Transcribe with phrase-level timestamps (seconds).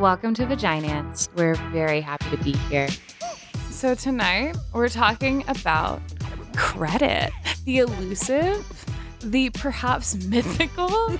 [0.00, 1.28] Welcome to Vaginance.
[1.36, 2.88] We're very happy to be here.
[3.68, 6.00] So, tonight we're talking about
[6.56, 7.30] credit
[7.66, 8.64] the elusive,
[9.20, 10.88] the perhaps mythical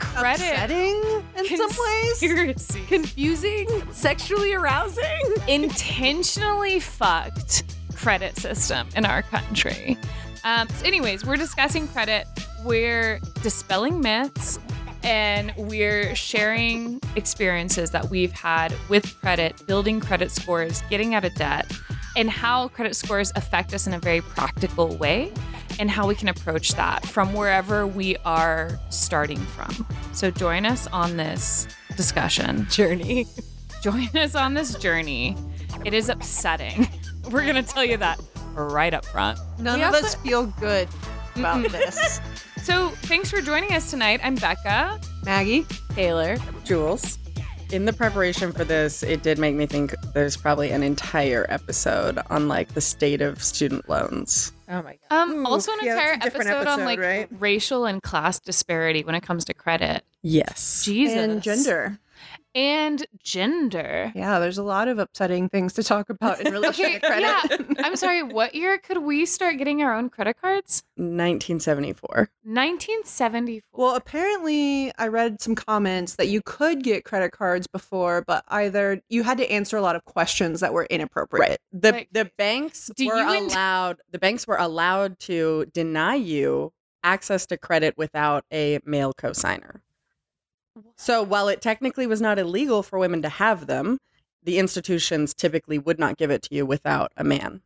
[0.00, 0.40] credit.
[0.40, 2.76] Upsetting in some ways.
[2.88, 5.20] Confusing, sexually arousing.
[5.46, 7.62] intentionally fucked
[7.94, 9.96] credit system in our country.
[10.42, 12.26] Um, so, anyways, we're discussing credit.
[12.64, 14.58] We're dispelling myths
[15.02, 21.34] and we're sharing experiences that we've had with credit, building credit scores, getting out of
[21.34, 21.70] debt,
[22.16, 25.32] and how credit scores affect us in a very practical way
[25.80, 29.86] and how we can approach that from wherever we are starting from.
[30.12, 31.66] So, join us on this
[31.96, 33.26] discussion Journey.
[33.82, 35.36] join us on this journey.
[35.84, 36.88] It is upsetting.
[37.30, 38.20] We're going to tell you that
[38.54, 39.38] right up front.
[39.58, 40.88] None We of also- us feel good
[41.36, 42.20] about this.
[42.62, 44.20] So, thanks for joining us tonight.
[44.22, 45.00] I'm Becca.
[45.24, 46.36] Maggie, Taylor.
[46.62, 47.18] Jules.
[47.72, 52.20] In the preparation for this, it did make me think there's probably an entire episode
[52.30, 54.52] on like the state of student loans.
[54.68, 55.22] Oh my god.
[55.22, 57.28] Um, Ooh, also, an yeah, entire that's a different episode, on episode, like right?
[57.40, 60.04] racial and class disparity when it comes to credit.
[60.22, 60.84] Yes.
[60.84, 61.16] Jesus.
[61.16, 61.98] And gender.
[62.54, 64.12] And gender.
[64.14, 67.66] Yeah, there's a lot of upsetting things to talk about in relation Okay, to credit.
[67.70, 67.74] yeah.
[67.86, 70.82] I'm sorry, what year could we start getting our own credit cards?
[70.96, 72.28] 1974.
[72.44, 73.62] 1974.
[73.72, 79.00] Well, apparently, I read some comments that you could get credit cards before, but either
[79.08, 81.48] you had to answer a lot of questions that were inappropriate.
[81.48, 81.58] Right.
[81.72, 86.72] The Like, the banks were you int- allowed the banks were allowed to deny you
[87.02, 89.80] access to credit without a male cosigner.
[90.96, 93.98] So while it technically was not illegal for women to have them,
[94.42, 97.60] the institutions typically would not give it to you without a man.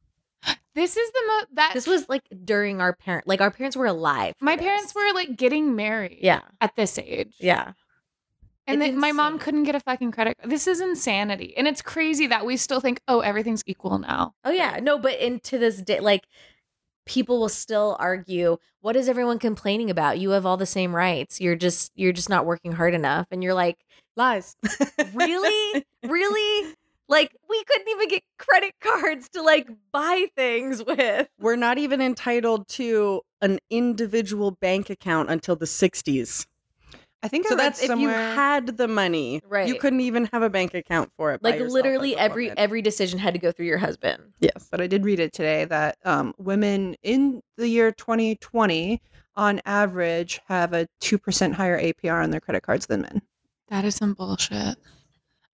[0.75, 3.87] this is the most that This was like during our parent, like our parents were
[3.87, 4.35] alive.
[4.41, 4.65] my this.
[4.65, 6.19] parents were like getting married.
[6.21, 7.35] Yeah, At this age.
[7.39, 7.73] yeah.
[8.69, 10.37] And It's then my mom couldn't get a fucking credit.
[10.45, 11.57] This is insanity.
[11.57, 14.35] And it's crazy that we still think, oh, everything's equal now.
[14.45, 16.25] Oh yeah, no, but into this day, like
[17.07, 20.19] people will still argue, what is everyone complaining about?
[20.19, 21.41] You have all the same rights.
[21.41, 23.27] You're just you're just not working hard enough.
[23.31, 23.79] And you're like,
[24.17, 24.57] Lies.
[25.15, 26.75] really, really.
[27.09, 31.29] Like we couldn't even get credit cards to like buy things with.
[31.39, 36.47] We're not even entitled to an individual bank account until the 60s.
[37.27, 39.43] I think So read that's if you had the money.
[39.49, 39.67] right?
[39.67, 41.43] You couldn't even have a bank account for it.
[41.43, 42.59] Like literally every woman.
[42.59, 44.23] every decision had to go through your husband.
[44.39, 44.69] Yes.
[44.71, 49.03] but I did read it today that um, women in the year 2020,
[49.35, 53.23] on average, have a 2% higher APR on their credit cards than men.
[53.69, 54.77] That is some bullshit.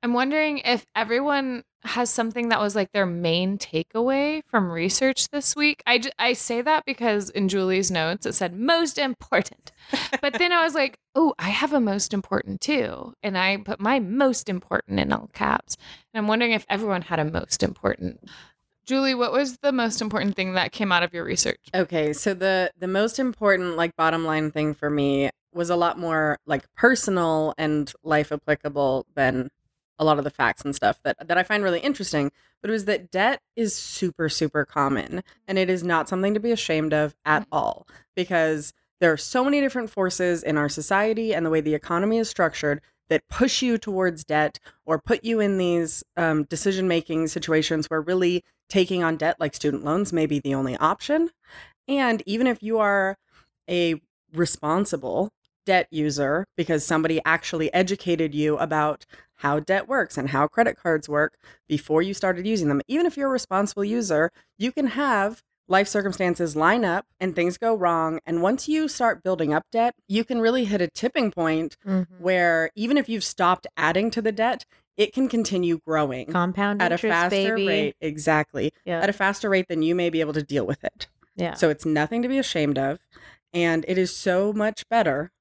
[0.02, 5.56] I'm wondering if everyone has something that was like their main takeaway from research this
[5.56, 5.82] week.
[5.86, 9.72] I, I say that because in Julie's notes it said most important.
[10.20, 13.14] But then I was like, oh, I have a most important too.
[13.22, 15.76] And I put my most important in all caps.
[16.12, 18.28] And I'm wondering if everyone had a most important.
[18.84, 21.60] Julie, what was the most important thing that came out of your research?
[21.74, 25.98] Okay, so the the most important like bottom line thing for me was a lot
[25.98, 29.50] more like personal and life applicable than
[29.98, 32.30] a lot of the facts and stuff that that I find really interesting.
[32.60, 36.40] But it was that debt is super super common and it is not something to
[36.40, 41.34] be ashamed of at all because there are so many different forces in our society
[41.34, 45.40] and the way the economy is structured that push you towards debt or put you
[45.40, 50.24] in these um, decision making situations where really taking on debt like student loans may
[50.24, 51.28] be the only option.
[51.88, 53.18] And even if you are
[53.68, 54.00] a
[54.32, 55.30] responsible
[55.64, 59.04] debt user because somebody actually educated you about
[59.36, 61.36] how debt works and how credit cards work
[61.68, 65.88] before you started using them, even if you're a responsible user, you can have life
[65.88, 68.20] circumstances line up and things go wrong.
[68.24, 72.22] And once you start building up debt, you can really hit a tipping point mm-hmm.
[72.22, 74.64] where even if you've stopped adding to the debt,
[74.96, 77.66] it can continue growing Compound at a faster baby.
[77.66, 77.96] rate.
[78.00, 78.72] Exactly.
[78.84, 79.00] Yeah.
[79.00, 81.08] At a faster rate than you may be able to deal with it.
[81.34, 81.54] yeah.
[81.54, 83.00] So it's nothing to be ashamed of.
[83.52, 85.32] And it is so much better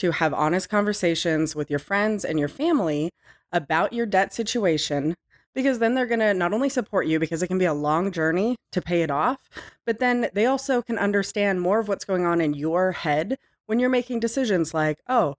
[0.00, 3.10] to have honest conversations with your friends and your family
[3.52, 5.14] about your debt situation
[5.54, 8.10] because then they're going to not only support you because it can be a long
[8.10, 9.50] journey to pay it off,
[9.84, 13.36] but then they also can understand more of what's going on in your head
[13.66, 15.34] when you're making decisions like, oh,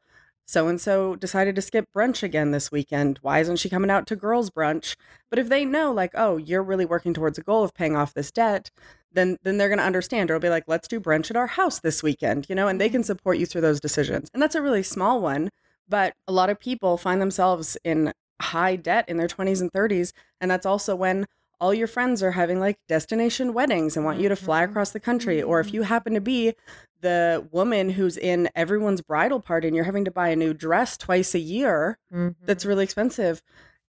[0.46, 3.20] so and so decided to skip brunch again this weekend.
[3.22, 4.96] Why isn't she coming out to girls' brunch?
[5.30, 8.14] But if they know, like, oh, you're really working towards a goal of paying off
[8.14, 8.70] this debt,
[9.12, 10.30] then then they're going to understand.
[10.30, 12.80] Or it'll be like, let's do brunch at our house this weekend, you know, and
[12.80, 12.98] they mm-hmm.
[12.98, 14.30] can support you through those decisions.
[14.34, 15.50] And that's a really small one,
[15.88, 20.12] but a lot of people find themselves in high debt in their 20s and 30s,
[20.40, 21.26] and that's also when
[21.62, 24.70] all your friends are having like destination weddings and want you to fly Mhm.
[24.72, 25.42] across the country.
[25.42, 25.74] Or if Mhm.
[25.74, 26.56] you happen to be
[27.00, 30.98] the woman who's in everyone's bridal party and you're having to buy a new dress
[30.98, 31.98] twice a year
[32.46, 32.68] that's Mhm.
[32.68, 33.42] really expensive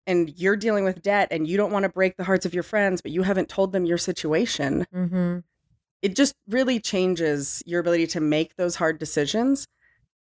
[0.07, 2.63] and you're dealing with debt and you don't want to break the hearts of your
[2.63, 5.43] friends, but you haven't told them your situation, Mhm.
[6.01, 9.67] it just really changes your ability to make those hard decisions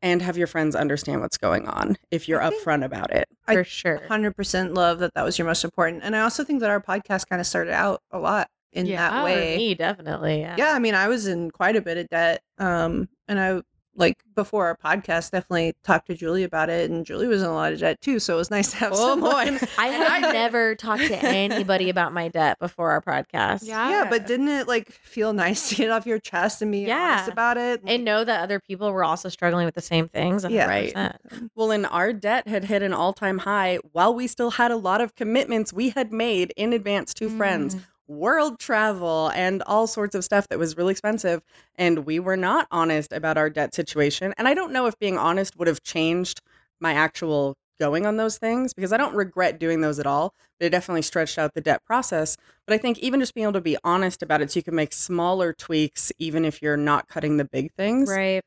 [0.04, 3.28] and have your friends understand what's going on if you're upfront about it.
[3.48, 4.00] I for sure.
[4.08, 6.04] 100% love that that was your most important.
[6.04, 9.10] And I also think that our podcast kind of started out a lot in Yeah,
[9.10, 9.56] that way.
[9.58, 10.42] Me definitely.
[10.42, 10.56] Yeah.
[10.58, 13.62] yeah i mean i was in quite a bit of debt um and i
[13.96, 17.54] like before our podcast definitely talked to julie about it and julie was in a
[17.54, 19.58] lot of debt too so it was nice to have Oh, boy.
[19.78, 23.60] I had never talked to anybody about my debt before our podcast.
[23.64, 23.90] Yeah.
[23.90, 27.14] yeah but didn't it like feel nice to get off your chest and be Yeah.
[27.18, 30.46] honest about it And know that other people were also struggling with the same things.
[30.50, 30.68] Yeah.
[30.70, 31.50] 100%.
[31.56, 34.78] Well, and our debt had hit an all time high while we still had a
[34.78, 37.82] lot of commitments we had made in advance to friends, mm.
[38.08, 41.42] World travel, and all sorts of stuff that was really expensive.
[41.76, 44.34] And we were not honest about our debt situation.
[44.38, 46.42] And I don't know if being honest would have changed
[46.80, 50.68] my actual going on those things because I don't regret doing those at all, but
[50.68, 52.38] it definitely stretched out the debt process.
[52.68, 54.76] But I think even just being able to be honest about it so you can
[54.76, 58.44] make smaller tweaks, even if you're not cutting the big things, Right.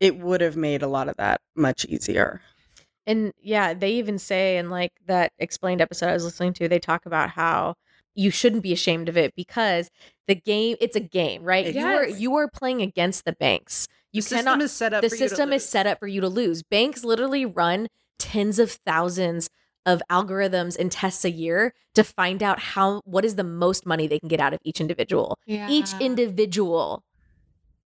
[0.00, 2.40] it would have made a lot of that much easier.
[3.06, 6.78] And yeah, they even say in like that explained episode I was listening to, they
[6.78, 7.74] talk about how
[8.14, 9.90] you shouldn't be ashamed of it because
[10.26, 11.74] the game it's a game, right?
[11.74, 13.88] You are you are playing against the banks.
[14.12, 15.68] You the cannot system is set up the for you to system is lose.
[15.68, 16.62] set up for you to lose.
[16.62, 17.88] Banks literally run
[18.18, 19.48] tens of thousands
[19.84, 24.06] of algorithms and tests a year to find out how what is the most money
[24.06, 25.38] they can get out of each individual.
[25.46, 25.68] Yeah.
[25.68, 27.02] Each individual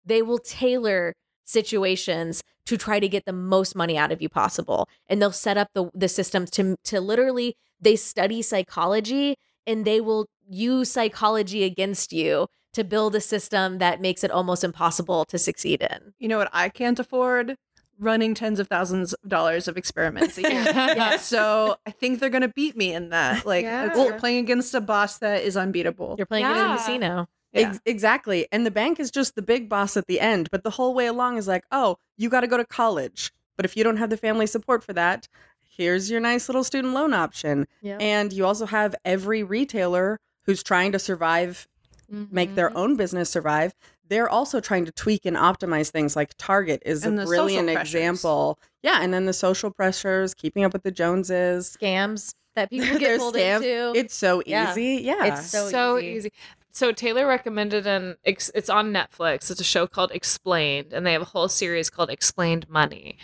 [0.05, 1.15] they will tailor
[1.45, 4.89] situations to try to get the most money out of you possible.
[5.09, 9.37] And they'll set up the the systems to to literally they study psychology
[9.67, 14.65] and they will use psychology against you to build a system that makes it almost
[14.65, 16.13] impossible to succeed in.
[16.19, 17.57] you know what i can't afford
[17.99, 21.17] running tens of thousands of dollars of experiments a year Yeah.
[21.19, 23.87] so i think they're gonna beat me in that like Yeah.
[23.87, 26.75] it's like playing against a boss that is unbeatable You're playing in Yeah.
[26.75, 27.27] a casino.
[27.53, 27.69] Yeah.
[27.69, 28.49] Ex- exactly.
[28.51, 31.05] And the bank is just the big boss at the end, but the whole way
[31.05, 33.31] along is like, oh, you got to go to college.
[33.59, 35.29] But if you don't have the family support for that,
[35.77, 37.67] here's your nice little student loan option.
[37.81, 37.97] Yeah.
[38.01, 41.67] And you also have every retailer who's trying to survive,
[42.09, 42.57] make Mm-hmm.
[42.57, 43.73] their own business survive.
[44.09, 48.59] They're also trying to tweak and optimize things like Target is And a brilliant example.
[48.83, 48.99] Yeah.
[49.01, 51.75] And then the social pressures, keeping up with the Joneses.
[51.81, 53.57] Scams that people get pulled scams.
[53.65, 53.93] into.
[53.99, 54.71] It's so Yeah.
[54.73, 55.03] easy.
[55.03, 55.25] Yeah.
[55.27, 56.09] It's so so, easy.
[56.29, 56.33] easy.
[56.75, 59.51] So Taylor recommended an it's on Netflix.
[59.51, 63.17] It's a show called Explained and they have a whole series called Explained Money.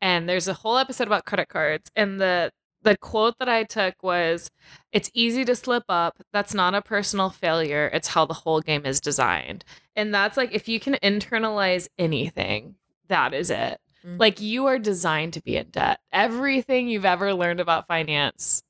[0.00, 2.52] And there's a whole episode about credit cards and the
[2.82, 4.48] the quote that I took was
[4.92, 6.18] it's easy to slip up.
[6.32, 7.90] That's not a personal failure.
[7.92, 9.64] It's how the whole game is designed.
[9.96, 12.76] And that's like if you can internalize anything,
[13.08, 13.80] that is it.
[14.04, 14.20] Mhm.
[14.20, 15.98] Like you are designed to be in debt.
[16.12, 18.62] Everything you've ever learned about finance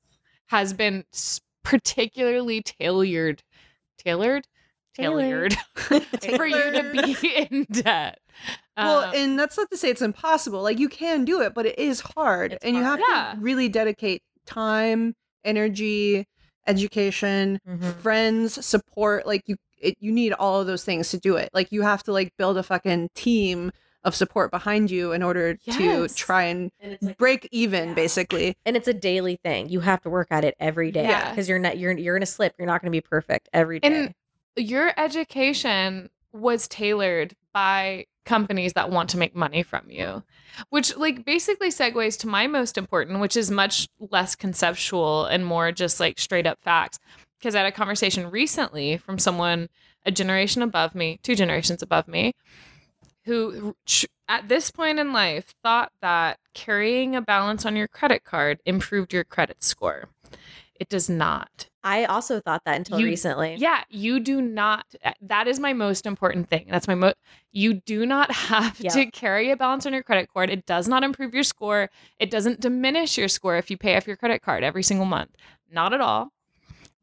[0.47, 1.03] has been
[1.63, 3.43] particularly tailored
[3.99, 4.47] tailored
[4.97, 5.55] Tailored.
[6.19, 6.91] tailored for you to
[7.21, 8.19] be in debt.
[8.75, 10.61] Well, Um, and that's not to say it's impossible.
[10.61, 13.33] Like you can do it, but it is hard, It's and you have Yeah.
[13.35, 16.25] to really dedicate time, energy,
[16.67, 17.99] education, Mhm.
[18.01, 19.25] friends, support.
[19.25, 21.49] Like you, it, you need all of those things to do it.
[21.53, 23.71] Like you have to like build a fucking team
[24.03, 28.55] of support behind you in order to try and And like break even, basically.
[28.65, 29.69] and it's a daily thing.
[29.69, 31.03] You have to work at it every day.
[31.03, 31.29] Yeah.
[31.29, 32.53] Because you're not you're you're gonna slip.
[32.57, 33.87] You're not gonna be perfect every day.
[33.87, 34.13] And
[34.57, 40.21] your education was tailored by companies that want to make money from you
[40.69, 45.71] which like basically segues to my most important which is much less conceptual and more
[45.71, 46.99] just like straight up facts
[47.39, 49.69] because i had a conversation recently from someone
[50.05, 52.33] a generation above me two generations above me
[53.23, 53.75] who
[54.27, 59.13] at this point in life thought that carrying a balance on your credit card improved
[59.13, 60.09] your credit score.
[60.79, 63.55] It does not I also thought that until You- recently.
[63.55, 64.85] yeah, you do not.
[65.05, 66.67] uh, That is my most important thing.
[66.69, 67.15] That's my most.
[67.51, 68.89] You do not have Yeah.
[68.91, 70.49] to carry a balance on your credit card.
[70.49, 71.89] It does not improve your score.
[72.19, 75.31] It doesn't diminish your score if you pay off your credit card every single month.
[75.71, 76.29] Not at all.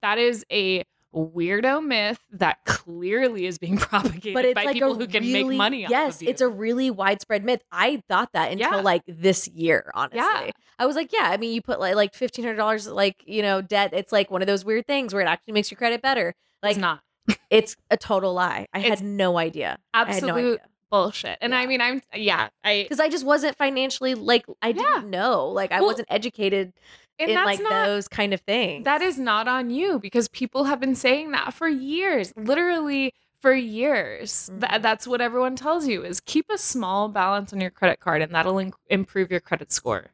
[0.03, 4.95] That is a weirdo myth that clearly is being propagated But it's by like people
[4.95, 5.87] who can really, make money.
[5.89, 6.29] Yes, off of you.
[6.31, 7.63] it's a really widespread myth.
[7.73, 8.81] I thought that until Yeah.
[8.81, 9.91] like this year.
[9.95, 10.51] Honestly, Yeah.
[10.79, 11.29] I was like, yeah.
[11.31, 13.91] I mean, you put like like fifteen hundred dollars, like you know, debt.
[13.95, 16.35] It's like one of those weird things where it actually makes your credit better.
[16.63, 17.01] like It's not
[17.49, 18.67] it's a total lie.
[18.75, 19.79] I It's had no idea.
[19.95, 20.67] No absolute idea.
[20.91, 21.39] bullshit.
[21.41, 25.09] And I mean, I'm yeah, I because I just wasn't financially like I didn't Yeah.
[25.09, 26.73] know, like I Well, wasn't educated
[27.19, 28.85] and in that's like not those kind of things.
[28.85, 33.53] that is not on you because people have been saying that for years, literally for
[33.55, 34.51] years.
[34.53, 34.83] Tha- Mhm.
[34.83, 38.35] that's what everyone tells you is keep a small balance on your credit card and
[38.35, 40.11] that'll in- improve your credit score.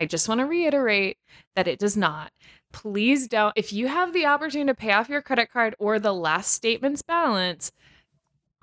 [0.00, 1.18] I just want to reiterate
[1.54, 2.32] that it does not.
[2.72, 3.52] Please don't.
[3.56, 7.02] If you have the opportunity to pay off your credit card or the last statement's
[7.02, 7.70] balance,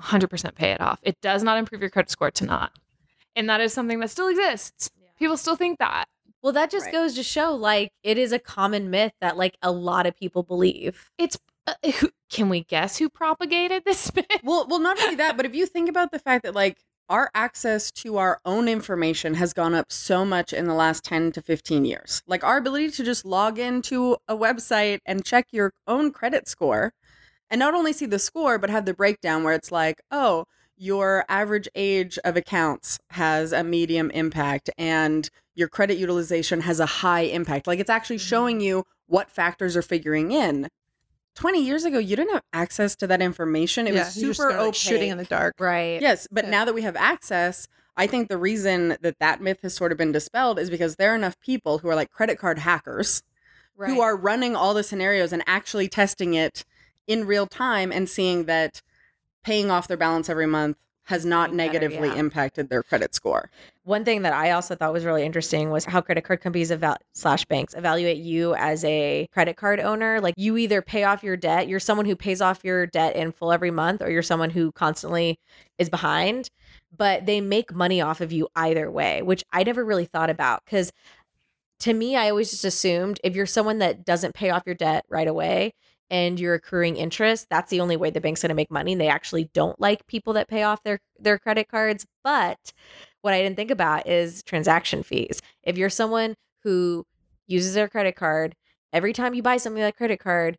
[0.01, 1.00] 100% pay it off.
[1.03, 2.72] It does not improve your credit score to not.
[3.36, 4.89] And that is something that still exists.
[5.00, 5.10] Yeah.
[5.20, 6.06] People still think that.
[6.41, 6.94] Well, that just Right.
[6.94, 10.44] goes to show like it is a common myth that like a lot of people
[10.44, 11.10] believe.
[11.17, 14.25] It's uh, who, can we guess who propagated this myth?
[14.44, 16.77] Well, well, not only that, but if you think about the fact that like
[17.10, 21.32] our access to our own information has gone up so much in the last 10
[21.32, 22.22] to 15 years.
[22.27, 26.94] Like our ability to just log into a website and check your own credit score
[27.50, 30.46] and not only see the score but have the breakdown where it's like, "Oh,
[30.78, 36.86] your average age of accounts has a medium impact and your credit utilization has a
[36.86, 38.28] high impact." Like it's actually mm-hmm.
[38.28, 40.70] showing you what factors are figuring in.
[41.36, 43.86] 20 years ago, you didn't have access to that information.
[43.86, 45.54] It was you just super kinda, like, shooting in the dark.
[45.60, 46.02] Right.
[46.02, 46.50] Yes, but Yeah.
[46.50, 50.00] now that we have access, I think the reason that that myth has sort of
[50.00, 53.22] been dispelled is because there are enough people who are like credit card hackers
[53.76, 53.90] Right.
[53.92, 56.66] who are running all the scenarios and actually testing it
[57.06, 58.82] in real time and seeing that
[59.48, 60.75] paying off their balance every month
[61.06, 62.16] has not better, negatively yeah.
[62.16, 63.50] impacted their credit score.
[63.86, 66.98] One thing that I also thought was really interesting was how credit card companies eval-
[67.13, 70.20] slash banks evaluate you as a credit card owner.
[70.20, 73.32] Like you either pay off your debt, you're someone who pays off your debt in
[73.32, 75.39] full every month, or you're someone who constantly
[75.77, 76.50] is behind.
[76.96, 80.66] But they make money off of you either way, which I never really thought about
[80.66, 80.92] because
[81.80, 85.06] to me, I always just assumed if you're someone that doesn't pay off your debt
[85.08, 85.74] right away
[86.10, 88.94] and you're accruing interest, that's the only way the bank's going to make money.
[88.94, 92.06] And they actually don't like people that pay off their their credit cards.
[92.24, 92.74] But
[93.22, 95.42] what I didn't think about is transaction fees.
[95.64, 97.06] If you're someone who
[97.48, 98.56] uses their credit card,
[98.94, 100.58] every time you buy something with that credit card,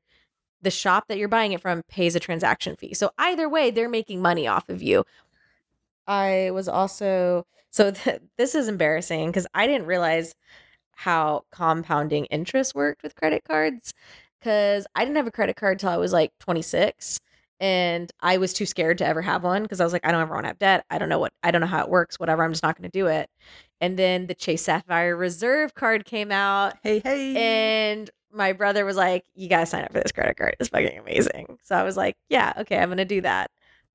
[0.60, 2.94] the shop that you're buying it from pays a transaction fee.
[2.94, 5.04] So either way, they're making money off of you.
[6.06, 10.34] I was also so th- this is embarrassing because I didn't realize
[10.96, 13.94] how compounding interest worked with credit cards
[14.40, 17.20] because I didn't have a credit card till I was like 26
[17.60, 20.20] and I was too scared to ever have one because I was like, I don't
[20.22, 20.84] ever want to have debt.
[20.90, 22.44] I don't know what, I don't know how it works, whatever.
[22.44, 23.28] I'm just not going to do it.
[23.80, 27.36] And then the Chase Sapphire Reserve card came out Hey, hey.
[27.36, 30.54] and my brother was like, "You gotta sign up for this credit card.
[30.60, 33.50] It's fucking amazing." So I was like, "Yeah, okay, I'm gonna do that."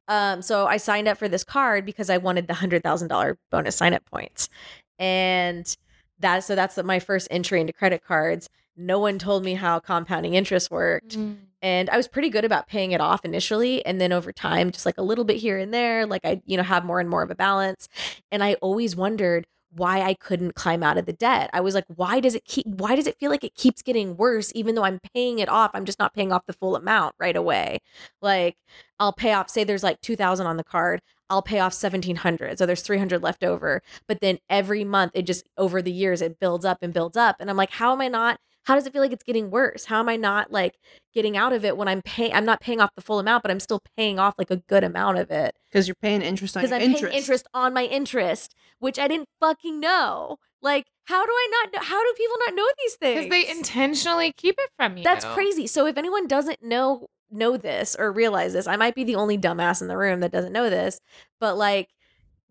[0.07, 3.37] Um, so I signed up for this card because I wanted the hundred thousand dollar
[3.51, 4.49] bonus sign up points,
[4.97, 5.77] and
[6.19, 8.49] that so that's my first entry into credit cards.
[8.75, 11.37] No one told me how compounding interest worked, mm.
[11.61, 14.85] and I was pretty good about paying it off initially, and then over time, just
[14.85, 17.21] like a little bit here and there, like I you know have more and more
[17.21, 17.87] of a balance,
[18.31, 21.49] and I always wondered why I couldn't climb out of the debt.
[21.53, 24.17] I was like, why does it keep why does it feel like it keeps getting
[24.17, 25.71] worse even though I'm paying it off?
[25.73, 27.79] I'm just not paying off the full amount right away.
[28.21, 28.57] Like
[28.99, 32.57] I'll pay off say there's like 2000 on the card, I'll pay off 1700.
[32.57, 33.81] So there's 300 left over.
[34.07, 37.37] But then every month it just over the years it builds up and builds up
[37.39, 39.85] and I'm like, how am I not how does it feel like it's getting worse?
[39.85, 40.77] How am I not like
[41.13, 43.51] getting out of it when I'm paying I'm not paying off the full amount, but
[43.51, 46.63] I'm still paying off like a good amount of it Because you're paying interest on
[46.63, 47.03] because your I'm interest.
[47.03, 50.37] paying interest on my interest, which I didn't fucking know.
[50.61, 51.85] Like, how do I not know?
[51.85, 53.25] How do people not know these things?
[53.25, 55.03] Because they intentionally keep it from you.
[55.03, 55.67] That's crazy.
[55.67, 59.37] So if anyone doesn't know know this or realize this, I might be the only
[59.37, 60.99] dumbass in the room that doesn't know this,
[61.39, 61.89] but like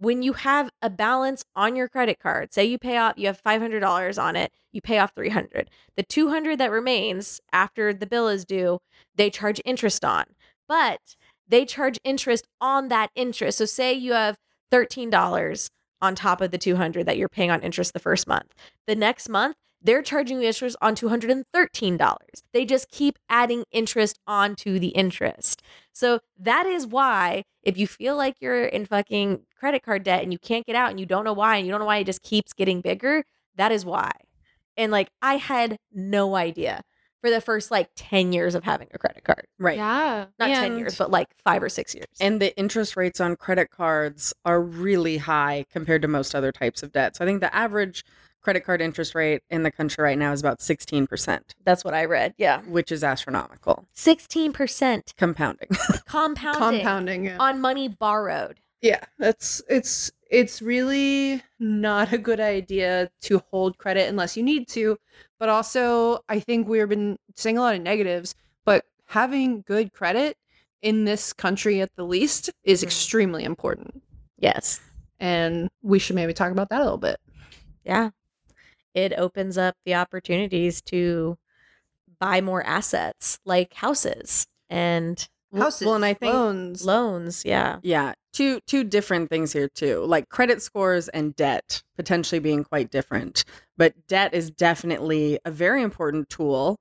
[0.02, 3.40] when you have a balance on your credit card, say you pay off, you have
[3.40, 5.70] $500 on it, you pay off 300.
[5.96, 8.80] The 200 that remains after the bill is due,
[9.14, 10.24] they charge interest on.
[10.68, 11.14] But
[11.46, 13.58] they charge interest on that interest.
[13.58, 14.38] So say you have
[14.72, 18.52] $13 on top of the 200 that you're paying on interest the first month.
[18.88, 22.18] The next month, they're charging you interest on $213.
[22.52, 25.62] They just keep adding interest onto the interest.
[25.92, 30.32] So that is why if you feel like you're in fucking credit card debt and
[30.32, 32.06] you can't get out and you don't know why and you don't know why it
[32.06, 33.24] just keeps getting bigger,
[33.56, 34.10] that is why.
[34.76, 36.82] And like I had no idea
[37.20, 39.46] for the first like 10 years of having a credit card.
[39.58, 39.76] Right.
[39.76, 40.26] Yeah.
[40.38, 42.06] Not 10 years, but like 5 or 6 years.
[42.20, 46.82] And the interest rates on credit cards are really high compared to most other types
[46.82, 47.16] of debt.
[47.16, 48.04] So I think the average
[48.42, 52.04] credit card interest rate in the country right now is about 16%, That's what I
[52.04, 52.34] read.
[52.38, 52.60] Yeah.
[52.62, 53.86] which is astronomical.
[53.96, 55.68] 16% Compounding.
[56.06, 57.24] compounding, compounding.
[57.26, 57.36] Yeah.
[57.38, 58.58] on money borrowed.
[58.80, 64.66] yeah, that's it's it's really not a good idea to hold credit unless you need
[64.68, 64.96] to.
[65.38, 68.34] But also, I think we've been saying a lot of negatives,
[68.64, 70.36] but having good credit
[70.80, 72.84] in this country at the least is Mhm.
[72.84, 74.02] extremely important.
[74.38, 74.80] Yes.
[75.20, 77.20] And we should maybe talk about that a little bit.
[77.84, 78.10] Yeah.
[78.94, 81.38] It opens up the opportunities to
[82.20, 86.84] buy more assets like houses and Houses, well, and I think loans.
[86.84, 87.42] loans.
[87.44, 87.78] Yeah.
[87.82, 90.02] Yeah, two two different things here too.
[90.06, 93.44] Like credit scores and debt potentially being quite different.
[93.76, 96.78] But debt is definitely a very important tool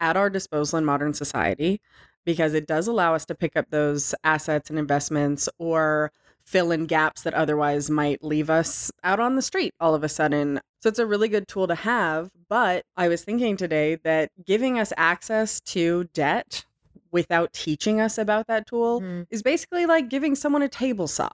[0.00, 1.80] at our disposal in modern society
[2.24, 6.10] because it does allow us to pick up those assets and investments or
[6.44, 10.08] fill in gaps that otherwise might leave us out on the street all of a
[10.08, 10.60] sudden.
[10.80, 14.78] So it's a really good tool to have, but I was thinking today that giving
[14.78, 16.64] us access to debt
[17.10, 19.26] without teaching us about that tool Mhm.
[19.30, 21.30] is basically like giving someone a table saw.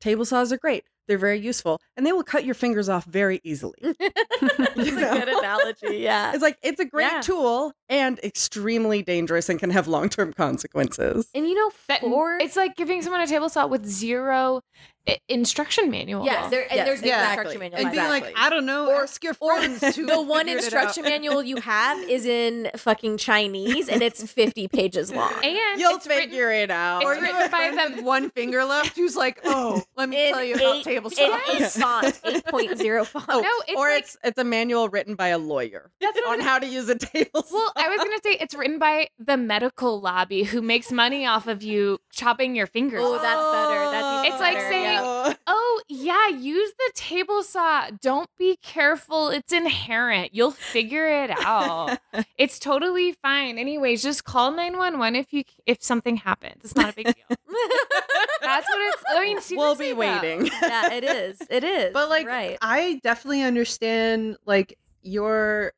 [0.00, 0.84] Table saws are great.
[1.08, 3.74] They're very useful and they will cut your fingers off very easily.
[4.40, 5.12] That's a You know?
[5.18, 5.96] good analogy.
[5.98, 6.32] Yeah.
[6.32, 7.20] It's like it's a great Yeah.
[7.20, 11.28] tool and extremely dangerous and can have long-term consequences.
[11.34, 14.93] And you know, for it's like giving someone a table saw with zero i-
[15.28, 16.24] instruction manual.
[16.24, 17.32] yes, there, and Yes, there's no exactly.
[17.32, 17.80] instruction manual.
[17.80, 18.10] and being that.
[18.10, 19.96] like, I don't know, Or- ask your or friends.
[19.96, 21.08] who the one figured it instruction out.
[21.10, 25.32] manual you have is in fucking Chinese and it's 50 pages long.
[25.42, 27.02] and You'll it's written- figure it out.
[27.02, 29.40] it's Or you written have a by friend the- with one finger left who's like,
[29.44, 31.40] oh, let me In tell you about eight- table in saws.
[31.52, 33.28] eight font, 8.0 font.
[33.28, 36.40] No, oh, it's or like it's it's a manual written by a lawyer That's on
[36.40, 37.54] how to use a table saw.
[37.54, 41.46] Well, I was gonna say it's written by the medical lobby who makes money off
[41.46, 43.00] of you chopping your fingers.
[43.02, 43.22] Oh, off.
[43.22, 43.90] that's better.
[43.90, 44.93] That's even It's like saying- yeah.
[45.46, 47.90] Oh yeah, use the table saw.
[48.00, 49.28] Don't be careful.
[49.28, 50.34] It's inherent.
[50.34, 51.98] You'll figure it out.
[52.38, 53.58] it's totally fine.
[53.58, 56.64] Anyways, just call nine one one if you if something happens.
[56.64, 57.14] It's not a big deal.
[58.40, 59.02] That's what it's.
[59.08, 59.98] I mean, we'll seriously, be though.
[59.98, 60.50] waiting.
[60.62, 61.38] yeah, it is.
[61.50, 61.92] It is.
[61.92, 62.56] But like right.
[62.62, 65.72] I definitely understand like your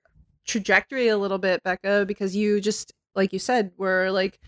[0.46, 4.38] trajectory a little bit, Becca, because you just like you said, were like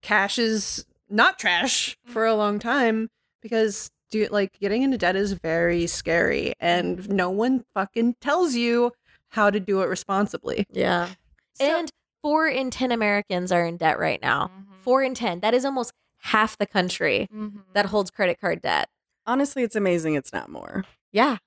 [0.00, 2.32] cash is not trash for mm-hmm.
[2.32, 3.10] a long time
[3.42, 8.92] because do like getting into debt is very scary and no one fucking tells you
[9.30, 10.66] how to do it responsibly.
[10.70, 11.08] Yeah.
[11.54, 11.90] So- and
[12.20, 14.48] four in 10 Americans are in debt right now.
[14.54, 14.82] Mhm.
[14.82, 15.40] Four in 10.
[15.40, 17.62] That is almost half the country Mhm.
[17.72, 18.88] that holds credit card debt.
[19.26, 20.84] Honestly, it's amazing it's not more.
[21.10, 21.38] Yeah.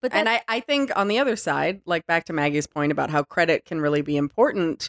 [0.00, 3.10] But And I, I think on the other side, like back to Maggie's point about
[3.10, 4.88] how credit can really be important,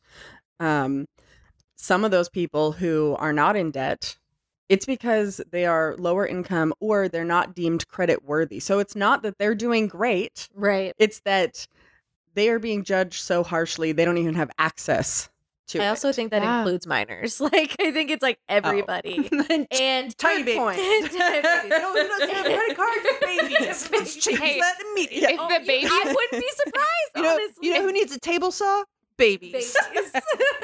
[0.60, 1.06] um,
[1.76, 4.18] some of those people who are not in debt,
[4.74, 8.60] it's because they are lower income or they're not deemed credit worthy.
[8.60, 10.94] So it's not that they're doing great, right.
[10.98, 11.68] it's that
[12.34, 15.30] they are being judged so harshly they don't even have access
[15.68, 16.60] to I also think that Yeah.
[16.60, 17.40] includes minors.
[17.54, 18.56] Like, I think it's like oh.
[18.56, 19.30] everybody.
[19.50, 20.58] and Tiny Good babies.
[20.58, 20.78] point.
[20.78, 21.70] Tiny babies.
[21.70, 23.90] No, no, no, credit cards for babies.
[23.92, 25.34] Let's change Hey, that immediately.
[25.36, 27.68] If Oh, the you- baby, I wouldn't be surprised, you know, honestly.
[27.68, 28.84] you know who needs a table saw?
[29.16, 29.76] Babies.
[29.94, 30.12] Babies.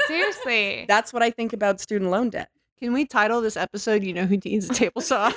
[0.08, 2.50] seriously, That's what I think about student loan debt.
[2.82, 5.32] Can we title this episode "You Know Who Needs a Table Saw"?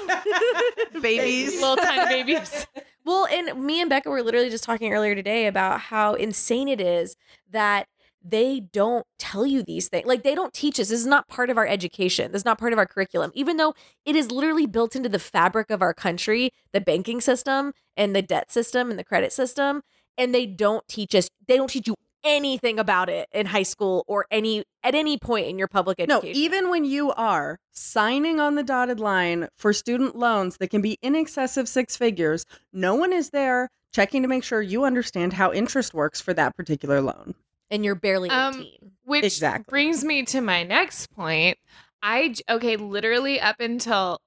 [1.01, 1.61] Babies.
[1.61, 2.67] little tiny babies.
[3.05, 6.81] Well, and me and Becca were literally just talking earlier today about how insane it
[6.81, 7.17] is
[7.51, 7.89] that
[8.25, 10.07] they don't tell you these things.
[10.07, 10.91] Like they don't teach us.
[10.91, 12.31] This is not part of our education.
[12.31, 13.33] This is not part of our curriculum.
[13.35, 13.75] Even though
[14.05, 18.23] it is literally built into the fabric of our country, the banking system and the
[18.23, 19.83] debt system and the credit system,
[20.17, 21.29] and they don't teach us.
[21.49, 25.47] They don't teach you anything about it in high school or any at any point
[25.49, 26.09] in your public education.
[26.09, 26.43] No, education.
[26.43, 30.99] even when you are signing on the dotted line for student loans that can be
[31.03, 35.35] in excess of six figures, no one is there checking to make sure you understand
[35.35, 37.35] how interest works for that particular loan.
[37.71, 38.93] and you're barely Um, 18.
[39.05, 39.65] Which Exactly.
[39.71, 41.57] brings me to my next point.
[42.03, 44.21] I j- okay, literally up until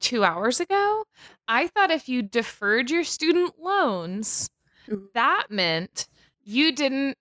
[0.00, 1.04] 2 hours ago,
[1.46, 4.48] I thought if you deferred your student loans,
[4.88, 5.12] Mhm.
[5.12, 6.06] that meant
[6.42, 7.18] you didn't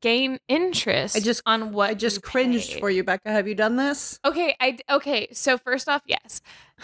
[0.00, 2.80] gain interest I just- on what I just cringed paid.
[2.80, 3.30] for you, Becca.
[3.30, 4.18] Have you done this?
[4.24, 5.28] Okay, I okay.
[5.32, 6.40] So first off, yes.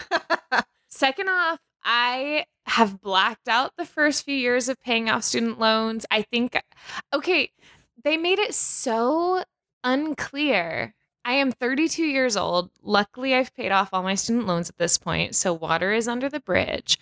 [0.89, 6.05] Second off, I have blacked out the first few years of paying off student loans.
[6.11, 6.59] I think
[7.13, 7.51] okay,
[8.03, 9.43] they made it so
[9.83, 10.93] unclear.
[11.25, 12.69] I am 32 years old.
[12.81, 16.27] Luckily, I've paid off all my student loans at this point, so water is under
[16.27, 16.97] the bridge.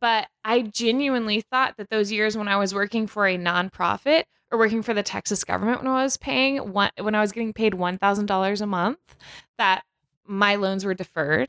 [0.00, 4.58] But I genuinely thought that those years when I was working for a nonprofit or
[4.58, 7.72] working for the Texas government when I was paying one when I was getting paid
[7.74, 9.16] $1,000 a month,
[9.58, 9.82] that
[10.26, 11.48] my loans were deferred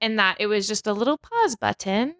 [0.00, 2.14] and that it was just a little pause button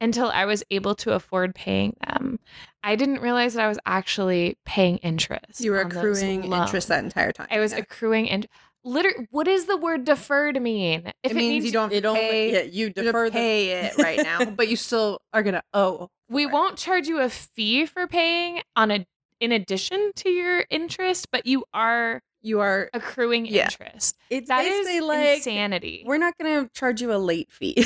[0.00, 2.38] until I was able to afford paying them.
[2.82, 5.60] I didn't realize that I was actually paying interest.
[5.60, 7.48] You were accruing interest that entire time.
[7.50, 7.78] I was Yeah.
[7.78, 8.46] accruing and
[8.84, 11.12] Literally, what does the word deferred mean?
[11.22, 13.32] If it means you don't have It to only pay, yeah, you you defer have
[13.32, 16.10] to the pay it right now, but you still are gonna owe.
[16.28, 16.52] we Right.
[16.52, 19.06] won't charge you a fee for paying on a
[19.42, 23.66] in addition to your interest, but you are You are accruing Yeah.
[23.66, 24.16] interest.
[24.28, 26.02] It's That basically like insanity.
[26.04, 27.84] we're not going to charge you a late fee.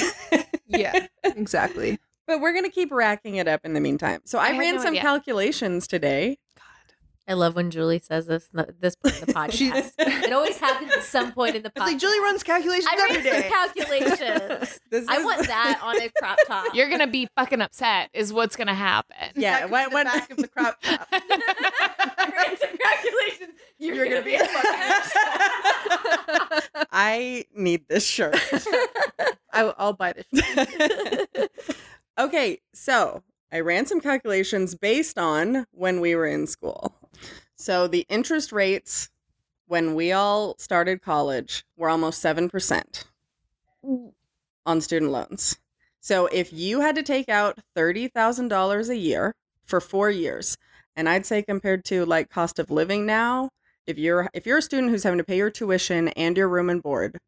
[0.66, 1.98] yeah, exactly.
[2.26, 4.20] But we're gonna keep racking it up in the meantime.
[4.24, 5.02] So I, I ran no some idea.
[5.02, 6.38] calculations today.
[7.28, 9.92] I love when Julie says this this point in the She- podcast.
[9.98, 11.80] it always happens at some point in the podcast.
[11.80, 13.48] like Julie runs calculations I every ran some day.
[13.48, 14.80] calculations.
[15.08, 16.74] I want that on a crop top.
[16.74, 18.10] You're gonna be fucking upset.
[18.12, 19.16] Is what's gonna happen.
[19.34, 21.08] Yeah, That when- be the when- back of the crop top.
[21.12, 23.58] I ran calculations.
[23.78, 24.76] You're, You're gonna, gonna be fucking
[26.92, 28.36] I need this shirt.
[29.52, 30.26] I, I'll buy this.
[32.18, 36.94] okay, so I ran some calculations based on when we were in school.
[37.56, 39.08] So the interest rates
[39.66, 43.04] when we all started college were almost 7%
[44.64, 45.58] on student loans.
[46.00, 50.56] So if you had to take out $30,000 a year for 4 years,
[50.94, 53.50] and I'd say compared to like cost of living now,
[53.86, 56.70] if you're if you're a student who's having to pay your tuition and your room
[56.70, 57.18] and board,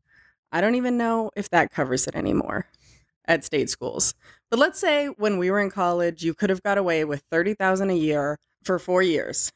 [0.52, 2.66] I don't even know if that covers it anymore
[3.26, 4.14] at state schools.
[4.50, 7.90] But let's say when we were in college, you could have got away with 30,000
[7.90, 9.52] a year for 4 years.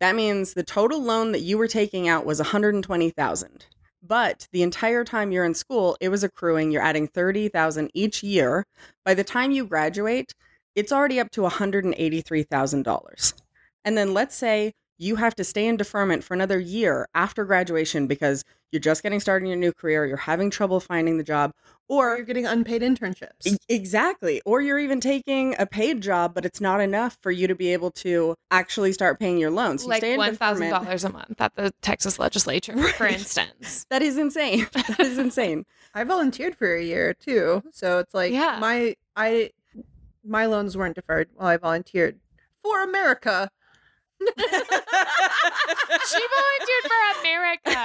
[0.00, 3.66] That means the total loan that you were taking out was 120,000.
[4.00, 8.64] But the entire time you're in school, it was accruing, you're adding 30,000 each year.
[9.04, 10.32] By the time you graduate,
[10.76, 13.34] it's already up to $183,000.
[13.84, 18.06] And then let's say you have to stay in deferment for another year after graduation
[18.06, 21.52] because you're just getting started in your new career, you're having trouble finding the job,
[21.88, 23.56] Or or you're getting unpaid internships.
[23.68, 24.40] Exactly.
[24.44, 27.72] Or you're even taking a paid job, but it's not enough for you to be
[27.72, 29.82] able to actually start paying your loans.
[29.84, 33.86] You like stay in $1,000 a month at the Texas legislature, for instance.
[33.90, 34.66] That is insane.
[34.72, 35.64] That is insane.
[35.94, 38.58] I volunteered for a year too, so it's like Yeah.
[38.60, 39.50] my I
[40.24, 42.18] my loans weren't deferred while I volunteered
[42.62, 43.50] for America.
[46.08, 47.76] She volunteered for America.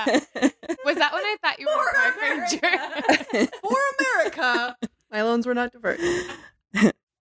[0.85, 4.75] Was that when I thought you were For a For America,
[5.11, 5.99] my loans were not deferred.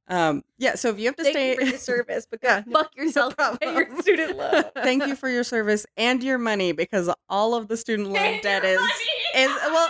[0.09, 0.75] um, yeah.
[0.77, 2.96] So if you have to Thank stay, you for your service, but Yeah, go fuck
[2.96, 4.64] yourself and pay your student loan.
[4.77, 8.42] thank you for your service and your money because all of the student loan And
[8.42, 8.92] debt is money.
[9.37, 9.88] is well.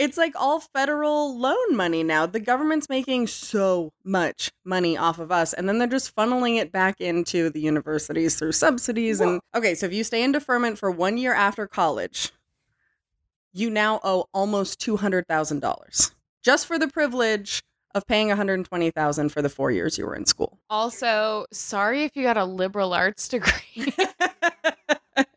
[0.00, 2.24] It's like all federal loan money now.
[2.24, 6.72] The government's making so much money off of us, and then they're just funneling it
[6.72, 9.20] back into the universities through subsidies.
[9.20, 12.32] And okay, so if you stay in deferment for one year after college,
[13.52, 17.62] you now owe almost two hundred thousand dollars just for the privilege
[17.94, 20.58] of paying one hundred twenty thousand for the four years you were in school.
[20.70, 23.92] Also, sorry if you got a liberal arts degree.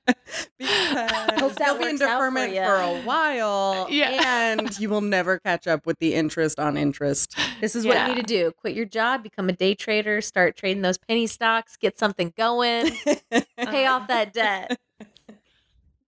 [0.58, 4.58] because Hope that you'll be in works out for deferment for a while, Yeah.
[4.60, 7.38] and you will never catch up with the interest on interest.
[7.62, 8.52] This is what you need to do.
[8.52, 12.92] Quit your job, become a day trader, start trading those penny stocks, get something going,
[13.58, 14.78] pay off that debt.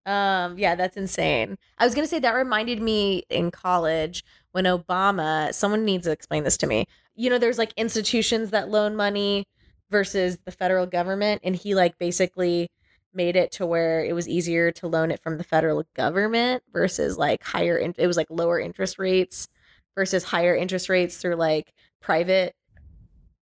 [0.05, 1.58] Um, yeah, that's insane.
[1.79, 6.43] I was gonna say that reminded me in college when Obama, someone needs to explain
[6.43, 6.86] this to me.
[7.15, 9.45] You know, there's like institutions that loan money
[9.89, 12.69] versus the federal government, and he like basically
[13.15, 17.17] made it to where it was easier to loan it from the federal government versus
[17.17, 19.47] like higher in- it was like lower interest rates
[19.95, 22.56] versus higher interest rates through like private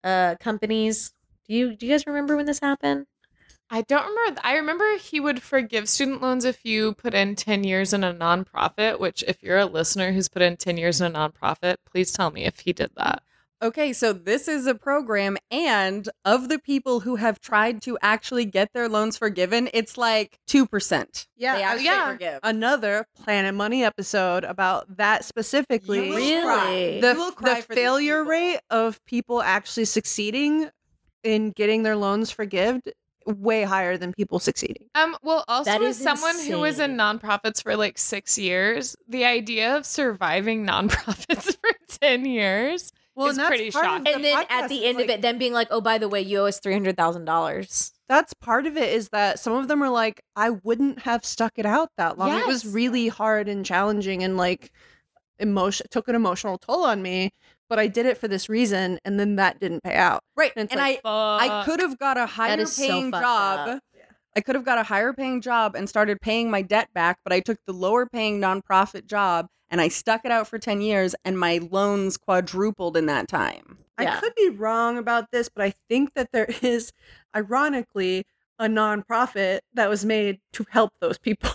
[0.05, 1.15] uh companies.
[1.49, 3.07] Do you do you guys remember when this happened?
[3.71, 4.41] I don't remember.
[4.45, 8.13] I remember he would forgive student loans if you put in 10 years in a
[8.13, 12.13] nonprofit, which, if you're a listener who's put in 10 years in a nonprofit, please
[12.13, 13.23] tell me if he did that.
[13.62, 18.44] Okay, so this is a program, and of the people who have tried to actually
[18.44, 21.27] get their loans forgiven, it's like 2%.
[21.37, 22.11] Yeah, they actually yeah.
[22.11, 22.40] forgive.
[22.42, 26.07] another Planet Money episode about that specifically.
[26.07, 26.42] You will Really?
[26.42, 26.98] cry.
[27.01, 30.68] The, You will cry the for failure rate of people actually succeeding
[31.22, 32.90] in getting their loans forgived
[33.27, 34.88] way higher than people succeeding.
[34.96, 39.25] Um, well, also as is someone who was in nonprofits for like six years, the
[39.25, 41.70] idea of surviving nonprofits for
[42.01, 44.05] 10 years Well it's that's pretty part of shocking.
[44.05, 46.09] the and then at the end like, of it, then being like, "Oh, by the
[46.09, 49.55] way, you owe us three hundred thousand dollars." that's part of it is that some
[49.55, 52.38] of them are like, I wouldn't have stuck it out that long.
[52.38, 54.70] It was really hard and challenging and like
[55.38, 57.31] emotion took an emotional toll on me,
[57.70, 60.22] but I did it for this reason and then that didn't pay out.
[60.37, 60.53] Right.
[60.57, 63.68] And And, like, I, I could have got a higher is so paying job.
[63.68, 63.83] up.
[64.35, 67.33] I could have got a higher paying job and started paying my debt back, but
[67.33, 71.14] I took the lower paying nonprofit job and I stuck it out for 10 years
[71.25, 73.79] and my loans quadrupled in that time.
[74.01, 74.16] Yeah.
[74.16, 76.92] I could be wrong about this, but I think that there is,
[77.37, 78.25] ironically,
[78.59, 81.51] a nonprofit that was made to help those people.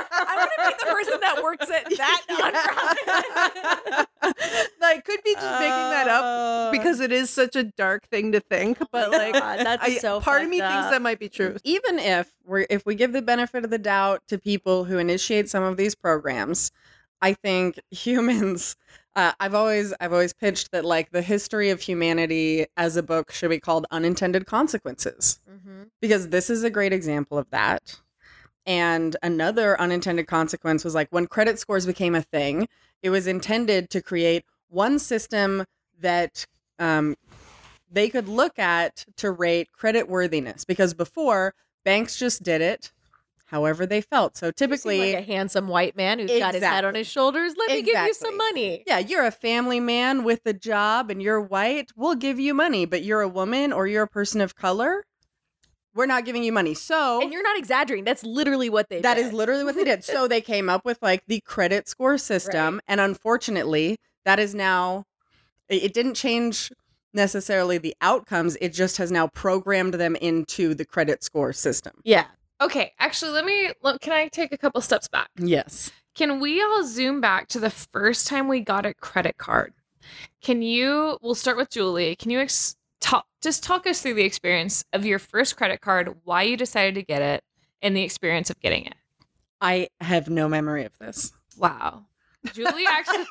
[0.00, 0.24] Oh, no.
[0.28, 2.22] I want to be the person that works at that
[4.82, 8.40] I could be just making that up because it is such a dark thing to
[8.40, 10.20] think, but like, God, that's I, so.
[10.20, 11.56] part of me fucked thinks that might be true.
[11.64, 15.48] even if we're if we give the benefit of the doubt to people who initiate
[15.48, 16.70] some of these programs
[17.20, 18.76] I think humans.
[19.16, 23.32] Uh, I've always I've always pitched that like the history of humanity as a book
[23.32, 25.84] should be called Unintended Consequences Mm-hmm.
[26.00, 27.98] because this is a great example of that.
[28.68, 32.68] And another unintended consequence was like when credit scores became a thing,
[33.02, 35.64] it was intended to create one system
[36.00, 36.44] that
[36.78, 37.16] um,
[37.90, 40.66] they could look at to rate credit worthiness.
[40.66, 42.92] Because before, banks just did it
[43.46, 44.36] however they felt.
[44.36, 47.54] So typically, like a handsome white man who's got his head on his shoulders.
[47.56, 48.84] Let me give you some money.
[48.86, 52.84] yeah, you're a family man with a job and you're white, we'll give you money.
[52.84, 55.06] But you're a woman or you're a person of color,
[55.98, 56.72] we're not giving you money.
[56.74, 58.04] So And you're not exaggerating.
[58.04, 59.26] That's literally what they That did.
[59.26, 60.04] is literally what they did.
[60.04, 62.80] So they came up with like the credit score system.
[62.88, 65.04] And unfortunately, that is now,
[65.68, 66.70] it it didn't change
[67.12, 68.56] necessarily the outcomes.
[68.60, 72.00] It just has now programmed them into the credit score system.
[72.04, 72.26] yeah.
[72.60, 73.70] Okay, actually, let me.
[73.84, 75.28] Look, can I take a couple steps back?
[75.38, 75.92] Yes.
[76.16, 79.74] Can we all zoom back to the first time we got a credit card?
[80.42, 81.18] Can you?
[81.22, 82.16] We'll start with Julie.
[82.16, 83.26] Can you ex- talk?
[83.42, 87.02] Just talk us through the experience of your first credit card, why you decided to
[87.02, 87.44] get it,
[87.82, 88.94] and the experience of getting it.
[89.60, 91.32] I have no memory of this.
[91.56, 92.06] Wow,
[92.52, 93.26] Julie actually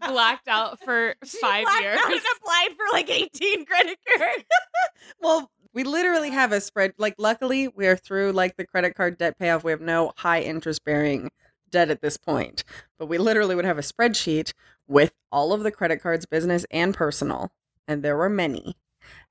[0.08, 2.00] blacked out for five years.
[2.36, 4.44] applied for like 18 credit cards.
[5.20, 6.92] well, we literally have a spread.
[6.98, 9.64] Like, luckily, we are through like the credit card debt payoff.
[9.64, 11.30] We have no high interest bearing
[11.70, 12.64] debt at this point,
[12.98, 14.52] but we literally would have a spreadsheet
[14.86, 17.52] with all of the credit cards, business and personal,
[17.88, 18.76] and there were many,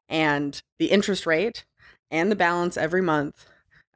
[0.09, 1.65] and the interest rate
[2.11, 3.45] and the balance every month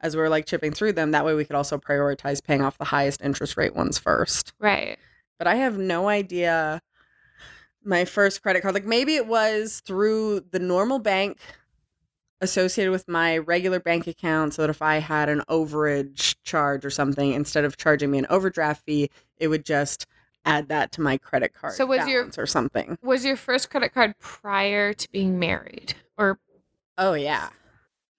[0.00, 1.10] as we were like chipping through them.
[1.12, 4.98] That way, we could also prioritize paying off the highest interest rate ones first Right.
[5.38, 6.80] but I have no idea
[7.84, 8.74] my first credit card.
[8.74, 11.38] Like maybe it was through the normal bank
[12.40, 16.90] associated with my regular bank account so that if I had an overage charge or
[16.90, 20.06] something, instead of charging me an overdraft fee, it would just
[20.44, 22.98] add that to my credit card So was your- balance or something.
[23.02, 26.38] Was your first credit card prior to being married, or
[26.98, 27.50] Oh yeah.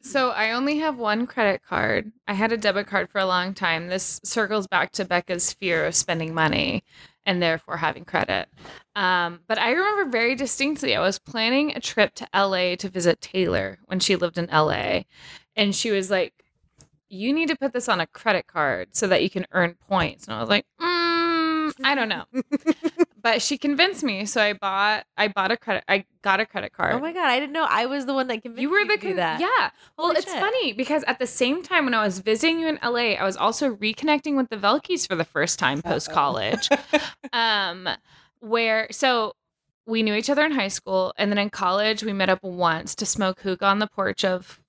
[0.02, 2.12] So I only have one credit card.
[2.28, 3.88] I had a debit card for a long time.
[3.88, 6.84] This circles back to Becca's fear of spending money
[7.26, 8.50] and therefore having credit.
[8.98, 13.22] Um, but I remember very distinctly, I was planning a trip to LA to visit
[13.22, 15.04] Taylor when she lived in LA.
[15.56, 16.34] And she was like,
[17.08, 20.26] You need to put this on a credit card so that you can earn points.
[20.28, 20.93] And I was like, mm,
[21.84, 22.26] I don't know.
[23.22, 24.26] but she convinced me.
[24.26, 26.94] So I bought I bought a credit I got a credit card.
[26.96, 28.98] Oh my god, I didn't know I was the one that convinced You were the
[28.98, 29.40] con- that.
[29.40, 29.48] yeah.
[29.98, 30.40] Well, Holy it's shit.
[30.40, 33.38] funny because at the same time when I was visiting you in LA, I was
[33.38, 36.70] also reconnecting with the Velkies for the first time post college.
[37.34, 37.88] um,
[38.40, 39.34] where so
[39.86, 42.96] we knew each other in high school, and then in college we met up once
[42.96, 44.60] to smoke hookah on the porch of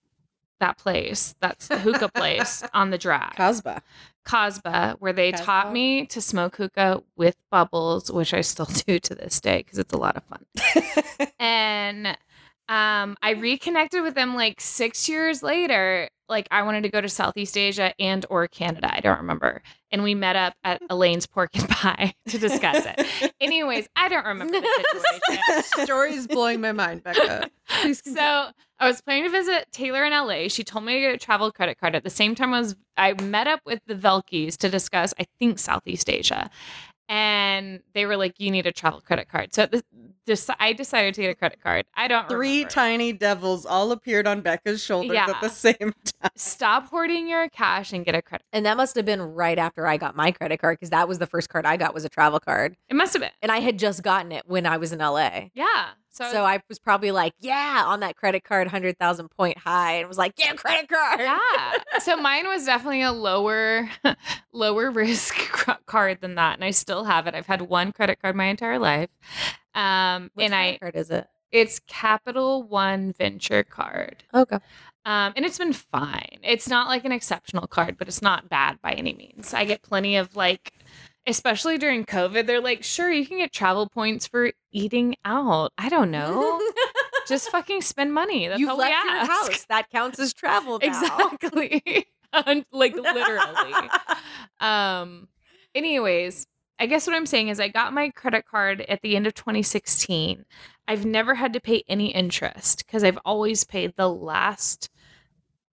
[0.61, 1.35] that place.
[1.40, 3.35] That's the hookah place on the drag.
[3.35, 3.83] Casbah.
[4.25, 5.45] Casbah, where they Casbah?
[5.45, 9.79] taught me to smoke hookah with bubbles, which I still do to this day because
[9.79, 10.45] it's a lot of fun.
[11.39, 12.07] And
[12.69, 16.09] um i reconnected with them like six years later.
[16.29, 18.95] Like i wanted to go to southeast asia and or canada.
[18.95, 19.63] I don't remember
[19.94, 24.26] and we met up at elaine's pork and pie to discuss it anyways i don't
[24.26, 27.50] remember the situation Story is blowing my mind, Becca.
[27.92, 30.48] So I was planning to visit Taylor in LA.
[30.48, 31.94] She told me to get a travel credit card.
[31.94, 35.26] At the same time, I was I met up with the Velkies to discuss, I
[35.38, 36.50] think, Southeast Asia,
[37.09, 39.83] and they were like, "You need a travel credit card." So the,
[40.27, 41.85] this, I decided to get a credit card.
[41.95, 42.71] I don't Three remember.
[42.71, 45.29] tiny devils all appeared on Becca's shoulders Yeah.
[45.29, 46.31] at the same time.
[46.35, 48.47] Stop hoarding your cash and get a credit.
[48.53, 51.19] And that must have been right after I got my credit card because that was
[51.19, 52.75] the first card I got was a travel card.
[52.88, 53.31] It must have been.
[53.43, 55.49] And I had just gotten it when I was in LA.
[55.53, 55.88] Yeah.
[56.14, 60.09] So, So, I was probably like, yeah, on that credit card, 100,000 point high, and
[60.09, 61.18] was like, yeah, credit card.
[61.20, 61.72] yeah.
[61.98, 63.88] So mine was definitely a lower,
[64.53, 67.35] lower risk cr- card than that, and I still have it.
[67.35, 69.11] I've had one credit card my entire life,
[69.74, 71.27] um, Which and I card is it?
[71.50, 74.22] it's Capital One Venture Card.
[74.33, 74.59] Okay.
[75.07, 76.38] Um, and it's been fine.
[76.42, 79.53] It's not like an exceptional card, but it's not bad by any means.
[79.53, 80.72] I get plenty of like,
[81.27, 85.73] especially during COVID, they're like, sure, you can get travel points for eating out.
[85.79, 86.61] I don't know.
[87.27, 88.49] Just fucking spend money.
[88.49, 89.65] That's you all left we your house.
[89.69, 90.87] That counts as travel now.
[90.89, 92.07] Exactly.
[92.73, 93.73] Like literally.
[94.59, 95.29] um
[95.73, 96.49] anyways,
[96.81, 99.35] I guess what I'm saying is I got my credit card at the end of
[99.35, 100.45] 2016.
[100.89, 104.91] I've never had to pay any interest because I've always paid the last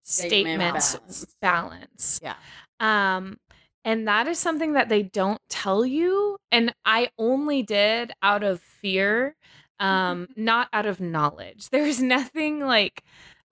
[0.03, 2.19] Statement statement's balance.
[2.21, 2.21] balance.
[2.21, 2.35] Yeah.
[2.79, 3.39] Um
[3.85, 8.61] and that is something that they don't tell you and I only did out of
[8.61, 9.35] fear
[9.79, 11.69] um not out of knowledge.
[11.69, 13.03] There was nothing like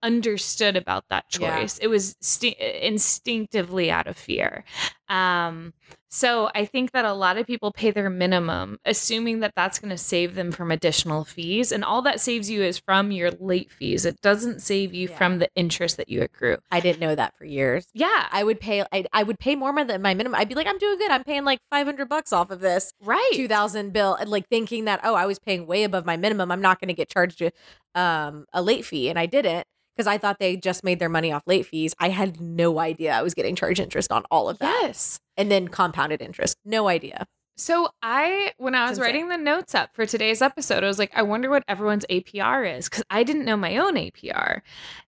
[0.02, 1.60] understood about that Yeah.
[1.60, 1.78] choice.
[1.78, 4.64] It was sti- instinctively out of fear.
[5.08, 5.74] Um
[6.12, 9.90] So I think that a lot of people pay their minimum, assuming that that's going
[9.90, 11.70] to save them from additional fees.
[11.70, 14.04] And all that saves you is from your late fees.
[14.04, 15.16] It doesn't save you Yeah.
[15.16, 16.56] from the interest that you accrue.
[16.70, 17.86] I didn't know that for years.
[17.94, 18.26] Yeah.
[18.32, 18.84] I would pay.
[18.92, 20.34] I, I would pay more than my minimum.
[20.38, 21.12] I'd be like, I'm doing good.
[21.12, 23.30] I'm paying like 500 bucks off of this right.
[23.34, 26.50] 2000 bill, and like thinking that oh, I was paying way above my minimum.
[26.50, 27.52] I'm not going to get charged a,
[27.94, 29.64] um, a late fee, and I didn't
[30.00, 31.94] because I thought they just made their money off late fees.
[31.98, 35.20] I had no idea I was getting charged interest on all of that, Yes.
[35.36, 36.56] and then compounded interest.
[36.64, 37.26] No idea.
[37.58, 41.12] So I, when I was writing the notes up for today's episode, I was like,
[41.14, 44.62] I wonder what everyone's APR is because I didn't know my own APR,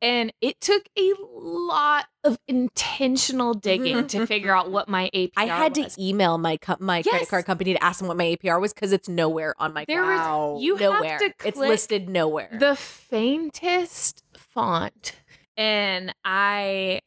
[0.02, 4.26] and it took a lot of intentional mm-hmm, digging to mm-hmm.
[4.26, 5.28] figure out what my APR.
[5.28, 5.30] Was.
[5.38, 5.94] I had was.
[5.94, 8.74] to email my co- my credit card company to ask them what my APR was
[8.74, 11.18] because it's nowhere on my There was you nowhere.
[11.42, 12.50] it's listed nowhere.
[12.52, 14.23] the faintest
[14.54, 15.16] font,
[15.56, 17.00] and I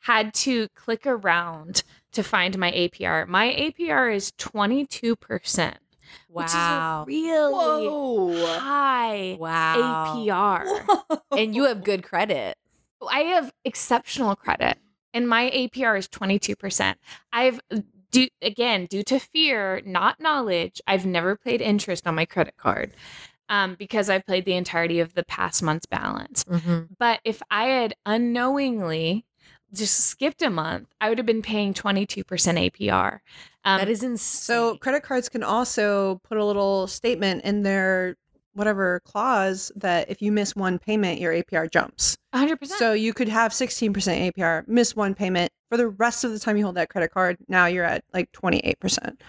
[0.00, 3.26] had to click around to find my APR.
[3.28, 5.78] My APR is twenty two percent,
[6.28, 7.04] which is a wow.
[7.06, 7.52] really
[7.88, 8.58] Whoa.
[8.58, 10.14] high Wow.
[10.16, 11.20] APR.
[11.36, 12.56] And you have good credit.
[13.08, 14.78] I have exceptional credit,
[15.12, 16.94] and my APR is 22%.
[17.32, 17.60] I've,
[18.10, 22.92] due, again, due to fear, not knowledge, I've never paid interest on my credit card
[23.48, 26.44] um, because I've paid the entirety of the past month's balance.
[26.98, 29.24] But if I had unknowingly
[29.72, 33.18] just skipped a month, I would have been paying 22% APR.
[33.64, 34.18] Um, that is insane.
[34.18, 38.16] So credit cards can also put a little statement in their
[38.54, 42.16] whatever clause that if you miss one payment, your APR jumps.
[42.34, 42.66] 100%.
[42.66, 43.92] So you could have 16%
[44.32, 47.36] APR, miss one payment for the rest of the time you hold that credit card.
[47.48, 49.20] Now you're at like 28%.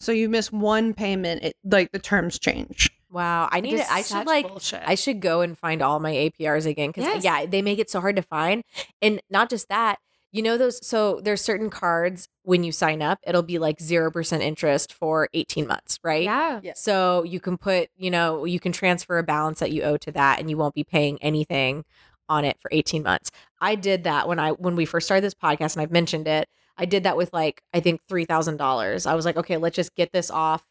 [0.00, 2.90] So you miss one payment, it like the terms change.
[3.10, 3.48] Wow.
[3.50, 4.82] I need is to, I should like bullshit.
[4.86, 7.24] I should go and find all my APRs again because Yes.
[7.24, 8.62] yeah, they make it so hard to find.
[9.02, 9.98] And not just that,
[10.32, 14.40] you know those so there's certain cards when you sign up, it'll be like 0%
[14.40, 16.22] interest for 18 months, right?
[16.22, 16.60] yeah.
[16.62, 16.72] Yeah.
[16.76, 20.12] So you can put, you know, you can transfer a balance that you owe to
[20.12, 21.84] that and you won't be paying anything
[22.28, 23.32] on it for 18 months.
[23.60, 26.48] I did that when I when we first started this podcast and I've mentioned it.
[26.78, 29.06] I did that with like I think $3,000.
[29.06, 30.64] I was like, okay, let's just get this off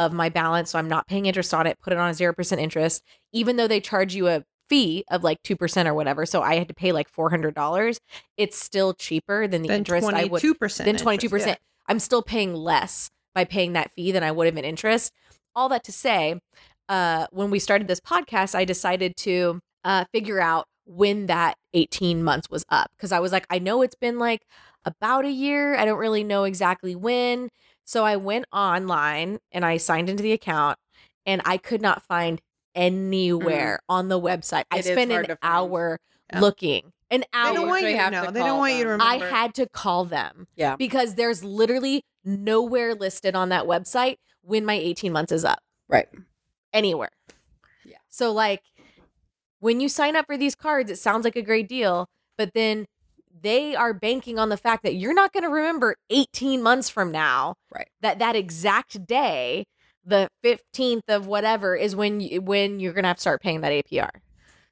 [0.00, 2.58] of my balance so I'm not paying interest on it, put it on a 0%
[2.58, 6.24] interest even though they charge you a fee of like 2% or whatever.
[6.24, 7.98] So I had to pay like $400.
[8.36, 10.84] It's still cheaper than the Then interest I would 22%.
[10.84, 11.22] then 22%.
[11.24, 11.54] interest, yeah.
[11.86, 15.12] I'm still paying less by paying that fee than I would have in interest.
[15.54, 16.38] All that to say,
[16.88, 22.22] uh, when we started this podcast, I decided to uh, figure out when that 18
[22.22, 24.42] months was up because I was like, I know it's been like
[24.84, 25.76] about a year.
[25.76, 27.48] I don't really know exactly when.
[27.90, 30.78] So I went online and I signed into the account
[31.26, 32.82] and I could not find mm-hmm.
[32.82, 34.62] anywhere on the website.
[34.70, 35.98] I spent an hour
[36.32, 36.38] Yeah.
[36.38, 36.92] looking.
[37.10, 37.48] An hour.
[37.48, 38.30] They don't want They you to know.
[38.30, 39.24] They don't call want you to remember.
[39.24, 40.76] I had to call them Yeah.
[40.76, 45.58] because there's literally nowhere listed on that website when my 18 months is up.
[45.88, 46.08] Right.
[46.72, 47.10] Anywhere.
[47.84, 47.96] Yeah.
[48.08, 48.62] So like
[49.58, 52.06] when you sign up for these cards, it sounds like a great deal,
[52.38, 52.86] but then
[53.42, 57.10] they are banking on the fact that you're not going to remember 18 months from
[57.10, 57.88] now Right.
[58.00, 59.64] that that exact day
[60.04, 63.60] the 15th of whatever is when you, when you're going to have to start paying
[63.60, 64.08] that APR.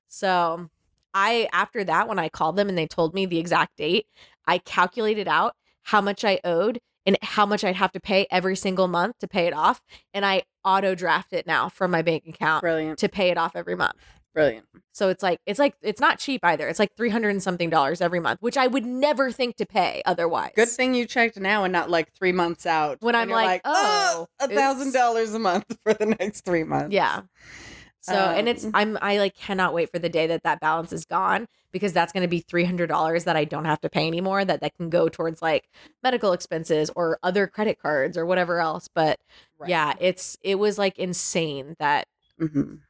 [0.07, 0.71] So
[1.15, 4.07] I after that when I called them and they told me the exact date,
[4.47, 8.57] I calculated out how much I owed and how much I'd have to pay every
[8.57, 12.25] single month to pay it off and I auto draft it now from my bank
[12.27, 12.99] account Brilliant.
[12.99, 13.97] to pay it off every month.
[14.39, 14.67] Brilliant.
[14.93, 16.69] So it's like it's like it's not cheap either.
[16.69, 20.01] It's like 300 and something dollars every month, which I would never think to pay
[20.07, 20.53] otherwise.
[20.55, 22.99] Good thing you checked now and not like three months out.
[23.01, 26.95] When I'm you're like, oh, a thousand dollars a month for the next three months.
[26.95, 27.23] Yeah.
[28.01, 30.93] So and it's Um, I'm I like cannot wait for the day that that balance
[30.93, 33.89] is gone because that's going to be three hundred dollars that I don't have to
[33.91, 35.69] pay anymore that that can go towards like
[36.01, 38.89] medical expenses or other credit cards or whatever else.
[38.95, 39.19] But
[39.59, 39.71] Right.
[39.71, 42.07] yeah, it's it was like insane that
[42.41, 42.83] Mhm.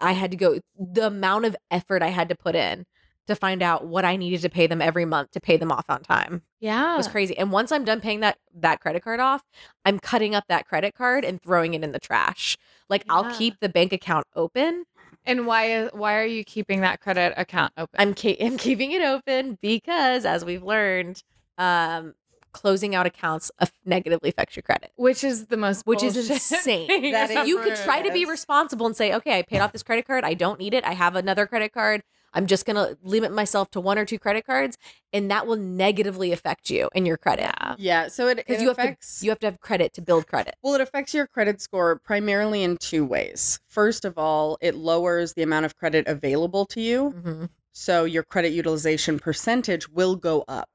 [0.00, 2.84] I had to go the amount of effort I had to put in
[3.26, 5.86] to find out what I needed to pay them every month to pay them off
[5.88, 6.42] on time.
[6.60, 6.94] Yeah.
[6.94, 7.36] It was crazy.
[7.36, 9.42] And once I'm done paying that that credit card off,
[9.84, 12.56] I'm cutting up that credit card and throwing it in the trash.
[12.88, 14.84] Like I'll keep the bank account open.
[15.26, 17.98] And why why are you keeping that credit account open?
[17.98, 21.22] I'm ke- I'm keeping it open because as we've learned,
[21.56, 22.14] um
[22.54, 24.90] closing out accounts aff- negatively affects your credit.
[24.96, 27.12] which is the most Which is bullshit insane.
[27.12, 29.82] That is- You could try to be responsible and say, "Okay, I paid off this
[29.82, 30.24] credit card.
[30.24, 30.84] I don't need it.
[30.84, 32.02] I have another credit card.
[32.36, 34.78] I'm just going to limit myself to one or two credit cards."
[35.12, 37.42] And that will negatively affect you and your credit.
[37.42, 37.74] Yeah.
[37.78, 38.08] Yeah.
[38.08, 40.56] So it, Because it you have to you have to have credit to build credit.
[40.62, 43.60] Well, it affects your credit score primarily in two ways.
[43.68, 47.14] First of all, it lowers the amount of credit available to you.
[47.16, 47.48] Mhm.
[47.76, 50.70] So your credit utilization percentage will go up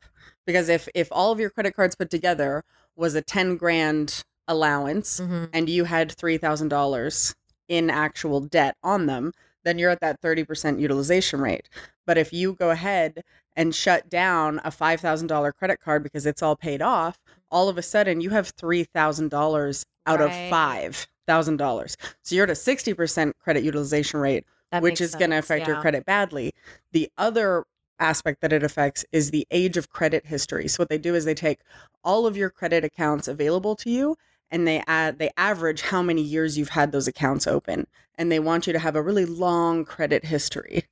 [0.50, 2.64] because if if all of your credit cards put together
[2.96, 5.50] was a 10 grand allowance Mhm.
[5.54, 7.36] and you had $3,000
[7.68, 9.32] in actual debt on them,
[9.64, 11.70] then you're at that 30% utilization rate.
[12.08, 13.22] But if you go ahead
[13.56, 17.20] and shut down a $5,000 credit card because it's all paid off,
[17.52, 20.26] all of a sudden you have $3,000 out Right.
[20.26, 21.96] of $5,000.
[22.24, 25.80] So you're at a 60% credit utilization rate, That which is going to affect your
[25.82, 26.54] credit badly.
[26.92, 27.66] The other
[28.00, 30.68] aspect that it affects is the age of credit history.
[30.68, 31.60] So what they do is they take
[32.04, 34.16] all of your credit accounts available to you
[34.52, 37.88] and they add they average how many years you've had those accounts open
[38.18, 40.84] and they want you to have a really long credit history.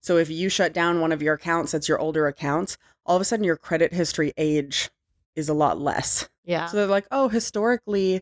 [0.00, 3.22] So if you shut down one of your accounts that's your older accounts, all of
[3.22, 4.90] a sudden your credit history age
[5.34, 6.28] is a lot less.
[6.44, 6.66] Yeah.
[6.66, 8.20] So they're like, "Oh, historically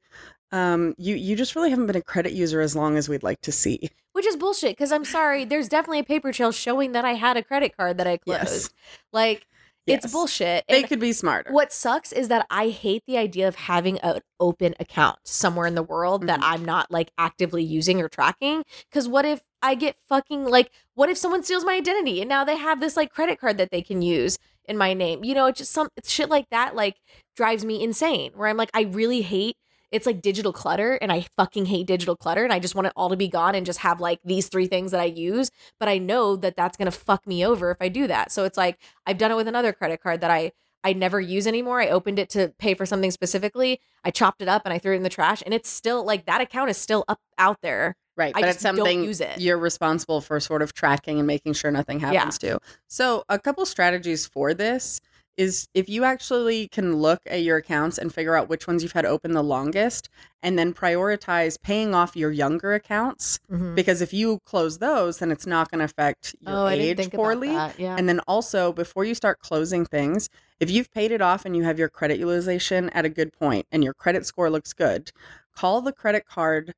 [0.53, 3.41] um, you you just really haven't been a credit user as long as we'd like
[3.43, 7.05] to see." Which is bullshit because I'm sorry, there's definitely a paper trail showing that
[7.05, 8.43] I had a credit card that I closed.
[8.43, 8.71] Yes.
[9.13, 9.47] Like,
[9.87, 10.05] Yes.
[10.05, 10.65] it's bullshit.
[10.69, 11.51] They And could be smarter.
[11.53, 15.75] what sucks is that I hate the idea of having an open account somewhere in
[15.75, 16.45] the world that Mhm.
[16.45, 18.63] I'm not like actively using or tracking.
[18.89, 22.45] Because what if I get fucking like, what if someone steals my identity and now
[22.45, 24.39] they have this like credit card that they can use
[24.69, 25.25] in my name?
[25.25, 27.01] You know, it's just some shit like that like
[27.35, 28.31] drives me insane.
[28.37, 29.57] Where I'm like, I really hate
[29.93, 32.93] it's like digital clutter and I fucking hate digital clutter and I just want it
[32.97, 35.51] all to be gone and just have like these three things that I use.
[35.79, 38.33] But I know that that's going to fuck me over if I do that.
[38.33, 40.53] So it's like I've done it with another credit card that I
[40.85, 41.81] I never use anymore.
[41.81, 43.81] I opened it to pay for something specifically.
[44.03, 46.27] I chopped it up and I threw it in the trash and it's still like
[46.27, 47.95] that account is still up out there.
[48.15, 49.41] Right, I but it's something use it.
[49.41, 52.59] you're responsible for sort of tracking and making sure nothing happens to.
[52.87, 55.01] So, a couple strategies for this
[55.37, 58.93] is if you actually can look at your accounts and figure out which ones you've
[58.93, 60.09] had open the longest
[60.43, 63.39] and then prioritize paying off your younger accounts
[63.75, 67.53] because if you close those then it's not going to affect your oh, age poorly.
[67.53, 67.97] Yeah.
[67.97, 70.29] And then also, before you start closing things,
[70.61, 73.67] if you've paid it off and you have your credit utilization at a good point
[73.73, 75.13] and your credit score looks good,
[75.55, 76.75] call the credit card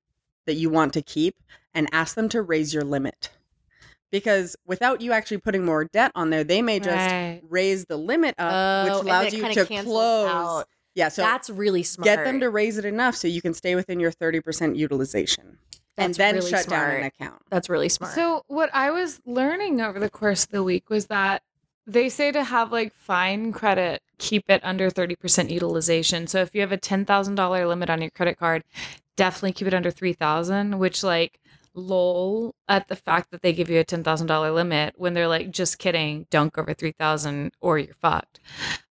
[0.46, 1.36] that you want to keep
[1.72, 3.30] and ask them to raise your limit.
[4.14, 7.40] Because without you actually putting more debt on there, they may just Right.
[7.50, 10.28] raise the limit up, Oh, which allows you to close.
[10.28, 10.68] out.
[10.94, 12.04] Yeah, so that's really smart.
[12.04, 15.58] get them to raise it enough so you can stay within your 30% utilization
[15.98, 17.42] and That's then really shut down an account.
[17.50, 18.14] That's really smart.
[18.14, 21.42] So what I was learning over the course of the week was that
[21.84, 26.28] they say to have like fine credit, keep it under 30% utilization.
[26.28, 28.62] So if you have a $10,000 limit on your credit card,
[29.16, 31.40] definitely keep it under 3,000, which like
[31.74, 35.78] lol at the fact that they give you a $10,000 limit when they're like just
[35.78, 38.40] kidding, don't go over 3,000 or you're fucked.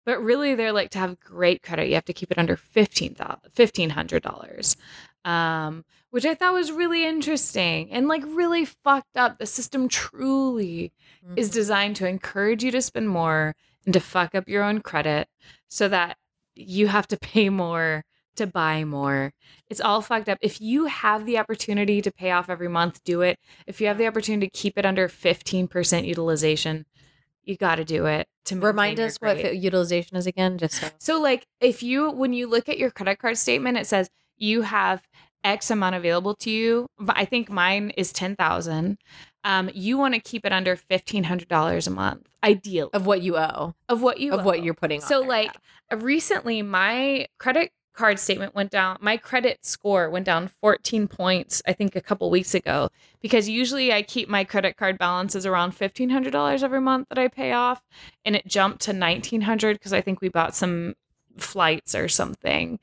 [0.04, 3.16] But really they're like to have great credit, you have to keep it under $15,000
[3.56, 4.76] $1,500.
[5.24, 9.38] Um which I thought was really interesting and like really fucked up.
[9.38, 10.92] The system truly
[11.34, 11.52] is Mhm.
[11.54, 15.28] designed to encourage you to spend more and to fuck up your own credit
[15.68, 16.16] so that
[16.54, 18.04] you have to pay more
[18.36, 19.32] to buy more.
[19.68, 20.38] It's all fucked up.
[20.40, 23.38] If you have the opportunity to pay off every month, do it.
[23.66, 26.86] If you have the opportunity to keep it under 15% utilization,
[27.44, 30.88] you got to do it to remind us what utilization is again, just so.
[30.98, 34.62] So like if you when you look at your credit card statement it says you
[34.62, 35.02] have
[35.42, 36.86] x amount available to you.
[36.98, 38.98] But I think mine is 10,000.
[39.44, 43.74] Um you want to keep it under $1500 a month ideally of what you owe,
[43.88, 45.00] of what you of what you're putting.
[45.00, 45.58] on So there, like
[45.90, 45.98] yeah.
[46.00, 51.72] recently my credit card statement went down my credit score went down 14 points I
[51.72, 52.90] think a couple weeks ago
[53.20, 57.52] because usually I keep my credit card balances around $1500 every month that I pay
[57.52, 57.82] off
[58.24, 60.94] and it jumped to 1900 because I think we bought some
[61.38, 62.78] flights or something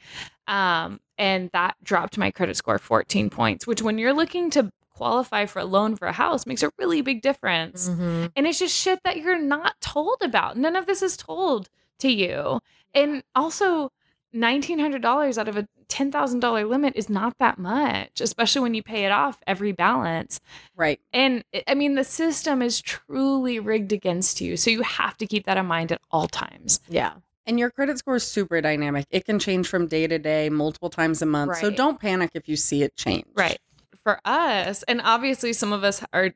[0.47, 5.45] um and that dropped my credit score 14 points which when you're looking to qualify
[5.45, 8.31] for a loan for a house makes a really big difference Mhm.
[8.35, 10.57] and it's just shit that you're not told about.
[10.57, 12.59] None of this is told to you.
[12.93, 13.91] And also,
[14.33, 19.11] $1,900 out of a $10,000 limit is not that much, especially when you pay it
[19.11, 20.39] off every balance.
[20.75, 20.99] Right.
[21.11, 24.55] And I- mean, the system is truly rigged against you.
[24.57, 26.79] So you have to keep that in mind at all times.
[26.87, 27.13] yeah,
[27.45, 29.05] And your credit score is super dynamic.
[29.09, 31.57] It can change from day to day, multiple times a month.
[31.57, 33.25] So don't panic if you see it change.
[33.35, 33.57] Right.
[34.03, 36.31] For us, and obviously some of us are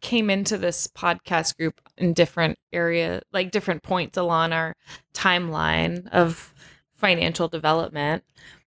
[0.00, 4.74] came into this podcast group in different area, like different points along our
[5.14, 6.52] timeline of
[6.98, 8.24] financial development.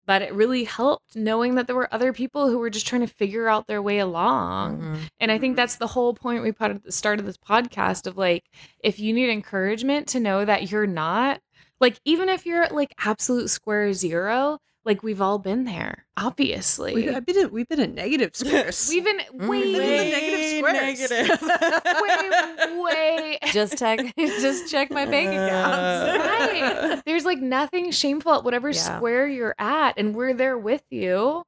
[0.06, 3.06] But it really helped knowing that there were other people who were just trying to
[3.06, 4.80] figure out their way along.
[4.80, 4.98] Mhm.
[5.20, 5.56] And I think Mhm.
[5.56, 8.44] that's the whole point we put at the start of this podcast of like,
[8.80, 11.40] if you need encouragement to know that you're not,
[11.80, 14.58] like, even if you're at like absolute square zero,
[14.88, 16.94] like we've all been there, obviously.
[16.94, 18.88] We, I've been in, we've been in negative squares.
[18.88, 21.10] We've been Mm, way, Been in the negative squares.
[21.10, 21.42] negative.
[22.74, 23.38] way, way.
[23.52, 26.18] just check just check my bank accounts.
[26.18, 27.02] right.
[27.06, 28.96] There's like nothing shameful at whatever Yeah.
[28.96, 31.44] square you're at, and we're there with you.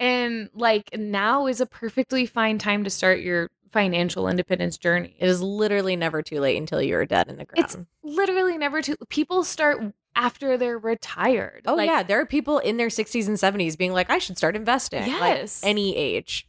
[0.00, 5.16] And like now is a perfectly fine time to start your financial independence journey.
[5.18, 7.64] It is literally never too late until you're dead in the ground.
[7.64, 8.96] It's literally never too.
[9.08, 9.80] People start
[10.16, 11.62] after they're retired.
[11.66, 14.36] oh Like, yeah, there are people in their 60s and 70s being like, I should
[14.36, 15.00] start investing.
[15.00, 15.60] Like, Yes.
[15.64, 16.46] any age,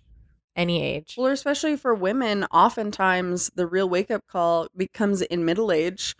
[0.56, 1.16] any age.
[1.18, 6.16] Well, especially for women, oftentimes the real wake up call becomes in middle age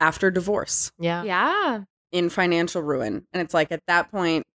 [0.00, 1.22] after divorce yeah.
[1.22, 1.80] Yeah.
[2.10, 3.26] in financial ruin.
[3.32, 4.46] And it's like at that point,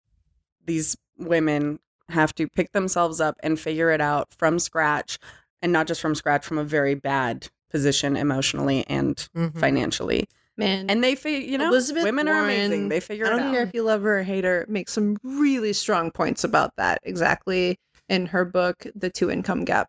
[0.66, 5.18] these women have to pick themselves up and figure it out from scratch
[5.62, 9.58] and not just from scratch, from a very bad position emotionally and Mhm.
[9.60, 10.28] financially.
[10.58, 12.90] Man, And they, fi- you know, Elizabeth women are amazing.
[12.90, 13.54] They figure I it don't out.
[13.54, 17.00] care if you love her or hate her, makes some really strong points about that
[17.04, 17.78] exactly
[18.10, 19.88] in her book, The Two Income Gap.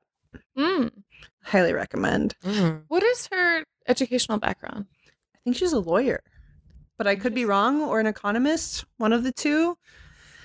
[0.59, 0.91] Mm.
[1.43, 2.35] Highly recommend.
[2.45, 2.83] Mhm.
[2.89, 4.85] What is her educational background?
[5.35, 6.21] I think she's a lawyer,
[6.99, 9.77] but I could be wrong, or an economist, one of the two.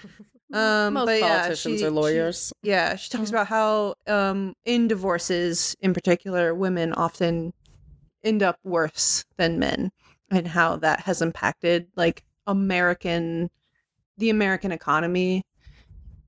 [0.53, 2.53] Um, Most but yeah, politicians she- are she- lawyers.
[2.61, 3.33] Yeah, she talks Mhm.
[3.33, 7.53] about how um, in divorces, in particular, women often
[8.23, 9.91] end up worse than men,
[10.33, 13.49] and how that has impacted like American,
[14.17, 15.43] the American economy,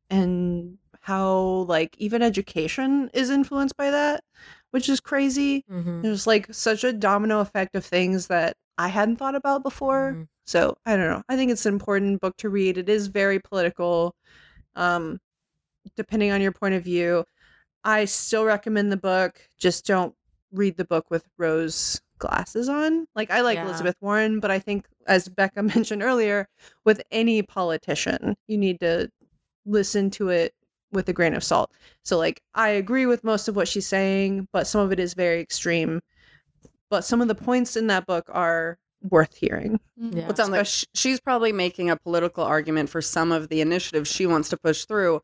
[0.10, 4.24] and how like even education is influenced by that,
[4.72, 5.64] which is crazy.
[5.70, 6.02] Mhm.
[6.04, 10.14] There's like such a domino effect of things that I hadn't thought about before.
[10.16, 10.28] Mhm.
[10.46, 11.24] So I don't know.
[11.30, 12.78] I think it's an important book to read.
[12.78, 14.16] It is very political,
[14.76, 15.20] um,
[15.96, 17.26] depending on your point of view.
[17.84, 19.40] I still recommend the book.
[19.58, 20.16] Just don't
[20.52, 23.08] read the book with rose glasses on.
[23.16, 23.66] Like I like Yeah.
[23.66, 26.48] Elizabeth Warren, but I think, as Becca mentioned earlier,
[26.84, 29.10] with any politician, you need to
[29.66, 30.54] listen to it
[30.92, 31.72] with a grain of salt.
[32.04, 35.14] So, like, I agree with most of what she's saying, but some of it is
[35.14, 36.02] very extreme.
[36.90, 38.78] But some of the points in that book are
[39.10, 39.80] worth hearing.
[40.02, 40.18] Mm-hmm.
[40.18, 40.30] Yeah.
[40.30, 44.26] It sounds like she's probably making a political argument for some of the initiatives she
[44.26, 45.22] wants to push through.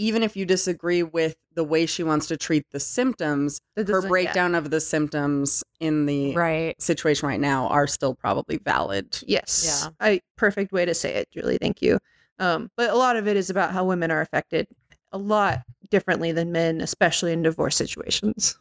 [0.00, 3.92] Even if you disagree with the way she wants to treat the symptoms, That her
[3.94, 4.08] doesn't- yeah.
[4.08, 6.80] breakdown of the symptoms in the Right.
[6.80, 9.18] situation right now are still probably valid.
[9.26, 9.82] Yes.
[9.84, 9.90] Yeah.
[10.00, 11.58] I perfect way to say it, Julie.
[11.60, 11.98] Thank you.
[12.38, 14.66] Um, but a lot of it is about how women are affected
[15.12, 15.58] a lot
[15.90, 18.56] differently than men, especially in divorce situations.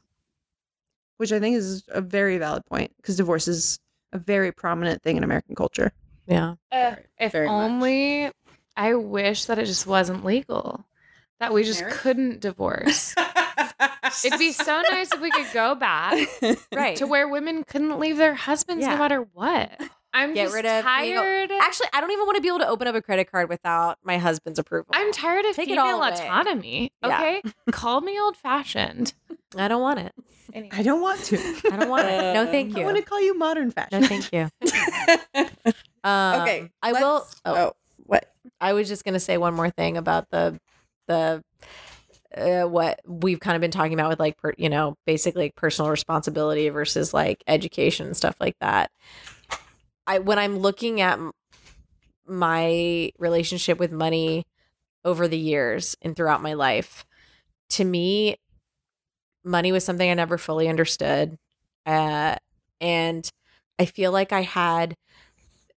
[1.18, 3.80] Which I think is a very valid point because divorce is
[4.12, 5.94] a very prominent thing in American culture.
[6.28, 6.56] Yeah.
[6.70, 7.54] Uh, if Very much.
[7.54, 8.32] only
[8.76, 10.86] I wish that it just wasn't legal.
[11.40, 11.98] That we just Marriage?
[11.98, 13.16] couldn't divorce.
[14.26, 16.18] It'd be so nice if we could go back
[16.74, 16.98] Right.
[16.98, 18.94] to where women couldn't leave their husbands Yeah.
[18.96, 19.72] no matter what.
[20.14, 21.52] I'm Get just rid of being a- tired.
[21.52, 24.00] Actually, I don't even want to be able to open up a credit card without
[24.04, 24.88] my husband's approval.
[24.94, 26.14] I'm tired of Take it all female away.
[26.14, 26.92] autonomy.
[27.04, 27.16] Yeah.
[27.18, 29.14] Okay, call me old fashioned.
[29.56, 30.14] I don't want it.
[30.72, 31.38] I don't want to.
[31.72, 32.34] I don't want it.
[32.34, 32.82] No, thank you.
[32.82, 34.02] I want to call you modern fashion.
[34.02, 34.50] No, thank you.
[36.04, 36.70] Um, okay.
[36.82, 37.28] I will.
[37.46, 37.74] Oh, oh,
[38.06, 38.32] what?
[38.60, 40.60] I was just gonna say one more thing about the
[41.10, 41.44] the
[42.38, 45.56] uh, what we've kind of been talking about with like per, you know basically like
[45.56, 48.92] personal responsibility versus like education and stuff like that.
[50.08, 51.20] I when I'm looking at
[52.26, 54.46] my relationship with money
[55.04, 57.06] over the years and throughout my life,
[57.72, 58.36] to me,
[59.44, 61.36] money was something I never fully understood,
[61.86, 62.36] uh,
[62.80, 63.30] and
[63.80, 64.96] I feel like I had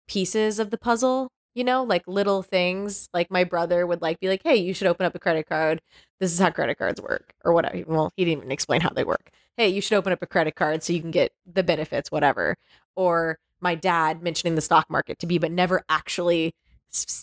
[0.07, 4.27] pieces of the puzzle you know like little things like my brother would like be
[4.27, 5.81] like hey you should open up a credit card.
[6.19, 9.03] This is how credit cards work or whatever well he didn't even explain how they
[9.03, 9.31] work.
[9.57, 12.55] Hey you should open up a credit card so you can get the benefits whatever.
[12.95, 16.53] Or my dad mentioning the stock market to be, but never actually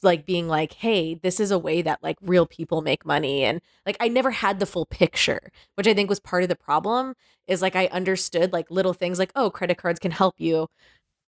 [0.02, 3.60] like being like hey this is a way that like real people make money and
[3.86, 7.14] like i never had the full picture which i think was part of the problem
[7.46, 10.66] is like i understood like little things like oh credit cards can help you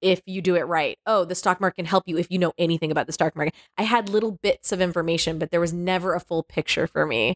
[0.01, 0.97] if you do it right.
[1.05, 3.53] Oh, the stock market can help you if you know anything about the stock market.
[3.77, 7.35] I had little bits of information, but there was never a full picture for me.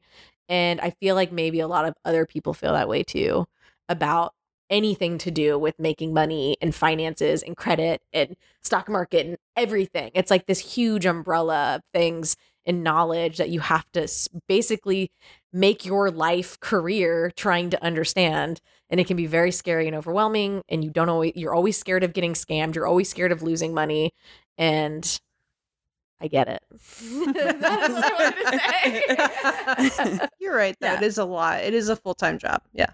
[0.50, 3.46] And I feel like maybe a lot of other people feel that way too
[3.90, 4.34] about
[4.70, 10.12] anything to do with making money and finances and credit and stock market and everything.
[10.16, 12.36] It's like this huge umbrella of things
[12.66, 14.08] and knowledge that you have to
[14.48, 15.12] basically
[15.54, 18.60] make your life career trying to understand
[18.90, 22.04] and it can be very scary and overwhelming and you don't always you're always scared
[22.04, 24.12] of getting scammed you're always scared of losing money
[24.58, 25.20] and
[26.22, 30.30] i get it That's what I wanted to.
[30.40, 30.88] You're right, though.
[30.88, 30.98] Yeah.
[30.98, 31.64] It is a lot.
[31.64, 32.62] It is a full time job.
[32.74, 32.90] Yeah.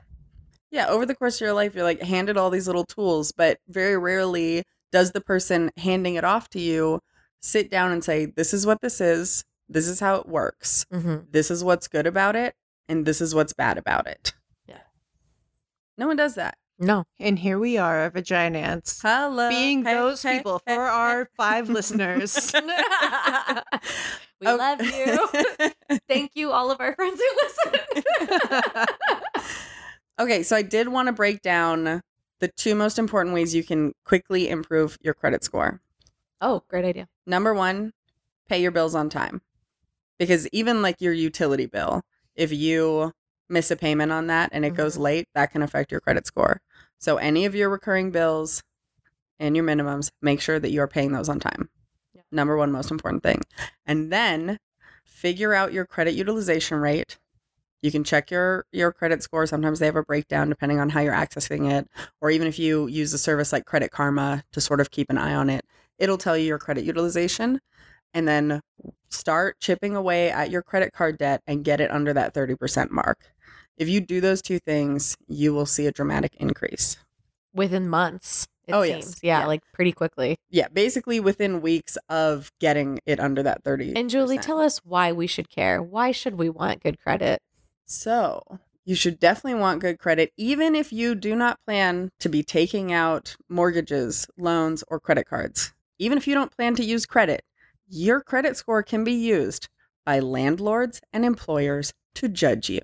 [0.71, 3.59] Yeah, over the course of your life, you're like handed all these little tools, but
[3.67, 6.99] very rarely does the person handing it off to you
[7.41, 9.43] sit down and say, This is what this is.
[9.69, 10.85] This is how it works.
[10.93, 11.25] Mhm.
[11.31, 12.55] This is what's good about it.
[12.87, 14.33] And this is what's bad about it.
[16.01, 16.05] Yeah.
[16.05, 16.57] No one does that.
[16.79, 17.03] No.
[17.19, 19.49] And here we are, at Vagina Ants, Hello.
[19.49, 20.89] being Hey, those hey, people hey, for hey.
[20.91, 22.51] our five listeners.
[24.41, 24.55] we Oh.
[24.55, 25.69] love you.
[26.09, 28.85] Thank you, all of our friends who listen.
[30.19, 32.01] okay, so I did want to break down
[32.39, 35.79] the two most important ways you can quickly improve your credit score.
[36.41, 37.07] oh, great idea.
[37.27, 37.91] Number one,
[38.49, 39.41] pay your bills on time.
[40.17, 42.01] Because even like your utility bill,
[42.35, 43.11] if you
[43.51, 45.01] miss a payment on that and it goes Mhm.
[45.01, 46.61] late, that can affect your credit score.
[46.99, 48.63] So any of your recurring bills
[49.39, 51.69] and your minimums, make sure that you are paying those on time.
[52.13, 52.21] Yeah.
[52.31, 53.43] Number one most important thing.
[53.85, 54.59] And then
[55.03, 57.17] figure out your credit utilization rate.
[57.81, 59.45] You can check your your credit score.
[59.47, 61.87] Sometimes they have a breakdown depending on how you're accessing it,
[62.21, 65.17] or even if you use a service like Credit Karma to sort of keep an
[65.17, 65.65] eye on it,
[65.97, 67.59] it'll tell you your credit utilization
[68.13, 68.61] and then
[69.09, 73.19] start chipping away at your credit card debt and get it under that 30% mark.
[73.81, 76.97] If you do those two things, you will see a dramatic increase.
[77.51, 79.15] Within months, it Oh, yes.
[79.23, 79.47] Yeah, Yeah.
[79.47, 80.37] like pretty quickly.
[80.51, 83.93] Yeah, basically within weeks of getting it under that 30.
[83.95, 85.81] And Julie, tell us why we should care.
[85.81, 87.41] Why should we want good credit?
[87.87, 88.43] So,
[88.85, 92.93] you should definitely want good credit, even if you do not plan to be taking
[92.93, 95.73] out mortgages, loans, or credit cards.
[95.97, 97.43] Even if you don't plan to use credit,
[97.87, 99.69] your credit score can be used
[100.05, 102.81] by landlords and employers to judge you.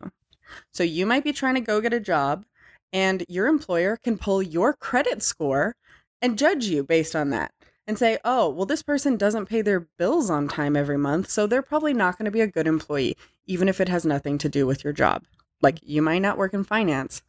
[0.71, 2.45] So, you might be trying to go get a job,
[2.93, 5.75] and your employer can pull your credit score
[6.21, 7.51] and judge you based on that
[7.85, 11.47] and say, oh, well, this person doesn't pay their bills on time every month, so
[11.47, 13.15] they're probably not going to be a good employee
[13.47, 15.23] even if it has nothing to do with your job.
[15.61, 17.23] Like you might not work in finance,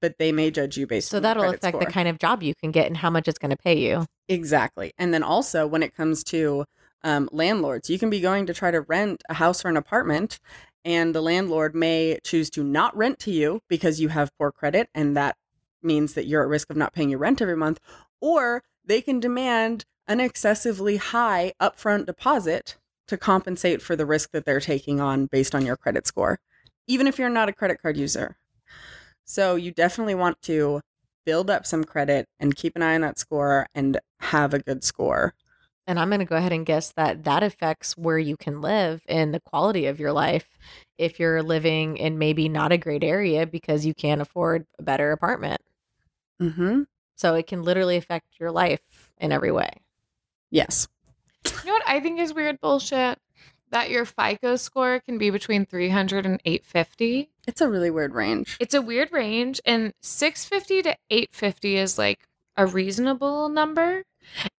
[0.00, 2.70] but they may judge you based So that'll affect the kind of job you can
[2.70, 4.06] get and how much it's going to pay you.
[4.28, 4.92] Exactly.
[4.98, 6.64] And then also when it comes to
[7.02, 10.38] um, landlords, you can be going to try to rent a house or an apartment,
[10.84, 14.88] and the landlord may choose to not rent to you because you have poor credit,
[14.94, 15.36] and that
[15.82, 17.80] means that you're at risk of not paying your rent every month,
[18.20, 22.76] or they can demand an excessively high upfront deposit
[23.06, 26.40] to compensate for the risk that they're taking on based on your credit score,
[26.86, 28.36] even if you're not a credit card user.
[29.24, 30.80] So you definitely want to
[31.26, 34.82] build up some credit and keep an eye on that score and have a good
[34.82, 35.34] score.
[35.88, 39.00] And I'm going to go ahead and guess that that affects where you can live
[39.08, 40.46] and the quality of your life
[40.98, 45.12] if you're living in maybe not a great area because you can't afford a better
[45.12, 45.62] apartment.
[46.42, 46.82] Mm-hmm.
[47.16, 49.70] So it can literally affect your life in every way.
[50.50, 50.88] Yes.
[51.46, 53.18] You know what I think is weird bullshit?
[53.70, 57.30] That your FICO score can be between 300 and 850.
[57.46, 58.58] It's a really weird range.
[58.60, 64.04] It's a weird range, and 650 to 850 is like a reasonable number.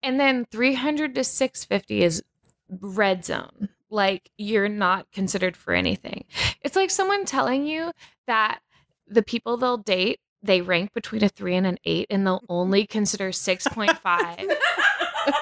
[0.03, 2.23] And then 300 to 650 is
[2.69, 3.69] red zone.
[3.89, 6.25] Like you're not considered for anything.
[6.61, 7.91] It's like someone telling you
[8.27, 8.59] that
[9.07, 12.85] the people they'll date, they rank between a three and an eight, and they'll only
[12.85, 14.55] consider 6.5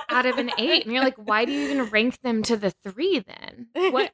[0.09, 0.85] out of an eight.
[0.85, 3.67] And you're like, why do you even rank them to the three then?
[3.91, 4.13] What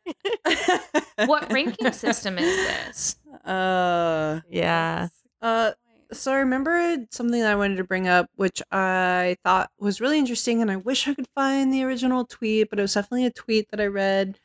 [1.28, 3.16] what ranking system is this?
[3.46, 5.10] Uh, Yeah.
[5.42, 5.72] Uh,
[6.14, 10.20] so I remember something that I wanted to bring up, which I thought was really
[10.20, 13.32] interesting, and I wish I could find the original tweet, but it was definitely a
[13.32, 14.40] tweet that I read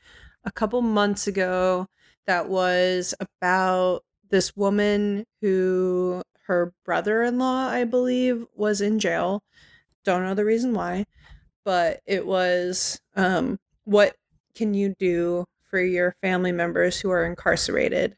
[0.44, 1.86] a couple months ago
[2.26, 9.42] that was about this woman who her brother-in-law, I believe, was in jail.
[10.04, 11.04] Don't know the reason why,
[11.64, 14.16] but it was um, what
[14.54, 18.16] can you do for your family members who are incarcerated?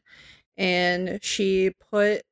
[0.57, 2.23] And she put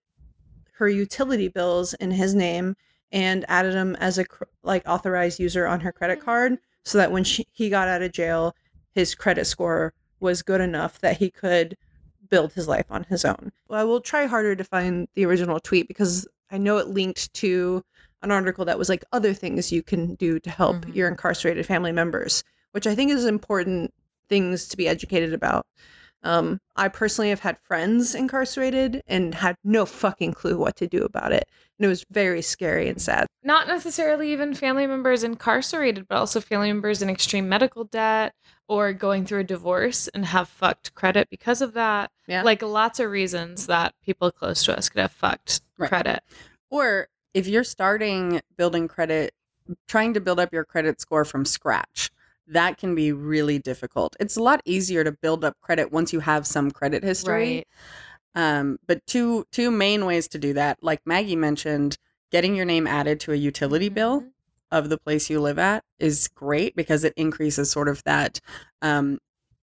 [0.80, 2.74] her utility bills in his name
[3.12, 4.26] and added him as a
[4.64, 8.12] like authorized user on her credit card so that when she, he got out of
[8.14, 8.56] jail
[8.94, 11.76] his credit score was good enough that he could
[12.30, 13.52] build his life on his own.
[13.68, 17.34] Well, I will try harder to find the original tweet because I know it linked
[17.36, 17.84] to
[18.22, 20.96] an article that was like other things you can do to help Mhm.
[20.96, 23.94] your incarcerated family members, which I think is important
[24.30, 25.66] things to be educated about.
[26.24, 31.04] Um, I personally have had friends incarcerated and had no fucking clue what to do
[31.04, 31.46] about it.
[31.78, 33.28] And it was very scary and sad.
[33.44, 38.34] Not necessarily even family members incarcerated, but also family members in extreme medical debt
[38.68, 42.12] or going through a divorce and have fucked credit because of that.
[42.28, 42.44] Yeah.
[42.44, 45.88] Like lots of reasons that people close to us could have fucked Right.
[45.90, 46.22] credit.
[46.70, 49.34] or if you're starting building credit,
[49.88, 52.10] trying to build up your credit score from scratch,
[52.50, 54.16] that can be really difficult.
[54.20, 57.66] It's a lot easier to build up credit once you have some credit history.
[58.36, 61.98] Um, but two two main ways to do that, like Maggie mentioned,
[62.32, 64.32] getting your name added to a utility bill Mhm.
[64.72, 68.40] of the place you live at is great because it increases sort of that
[68.82, 69.20] um,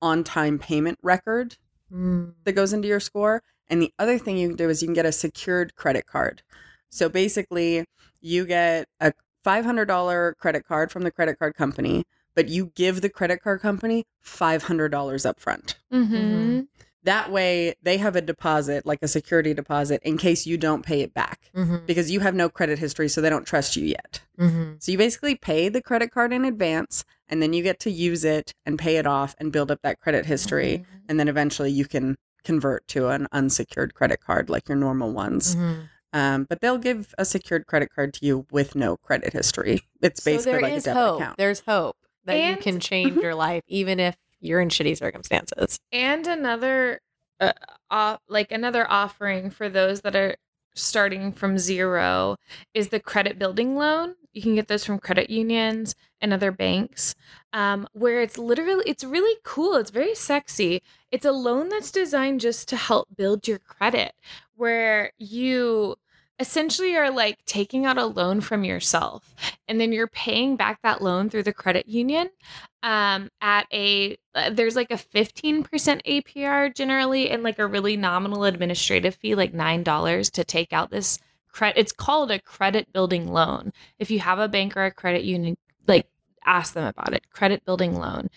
[0.03, 1.57] on time payment record
[1.93, 2.35] Mm.
[2.45, 3.43] that goes into your score.
[3.69, 6.43] And the other thing you can do is you can get a secured credit card.
[6.91, 7.85] So basically,
[8.21, 9.13] you get a
[9.45, 12.05] $500 credit card from the credit card company,
[12.35, 15.77] but you give the credit card company $500 up front.
[15.93, 16.61] Mm-hmm.
[17.05, 21.01] That way, they have a deposit, like a security deposit, in case you don't pay
[21.01, 21.85] it back Mm-hmm.
[21.85, 24.21] because you have no credit history, so they don't trust you yet.
[24.39, 24.75] Mm-hmm.
[24.79, 28.25] So you basically pay the credit card in advance, and then you get to use
[28.25, 30.85] it and pay it off and build up that credit history.
[31.09, 35.57] And then eventually you can convert to an unsecured credit card like your normal ones.
[35.57, 35.81] Mm-hmm.
[36.15, 39.81] Um, but they'll give a secured credit card to you with no credit history.
[40.03, 41.21] It's So basically there like is a debit hope.
[41.21, 41.37] account.
[41.39, 45.79] There's hope that you can change your life, even if you're in shitty circumstances.
[45.93, 47.01] and another
[47.41, 47.53] uh,
[47.91, 50.37] uh, like another offering for those that are
[50.75, 52.37] starting from zero
[52.73, 54.15] is the credit building loan.
[54.33, 57.15] You can get those from credit unions and other banks
[57.53, 59.77] um, where it's literally it's really cool.
[59.77, 60.83] It's very sexy.
[61.11, 64.13] It's a loan that's designed just to help build your credit
[64.57, 65.97] where you
[66.43, 69.33] essentially are like taking out a loan from yourself
[69.69, 72.29] and then you're paying back that loan through the credit union
[72.83, 78.43] um at a uh, there's like a 15% APR generally and like a really nominal
[78.43, 81.21] administrative fee like $9 to take out this
[81.53, 83.73] credit it's called a credit building loan.
[84.01, 86.09] If you have a bank or a credit union like
[86.45, 88.29] ask them about it credit building loan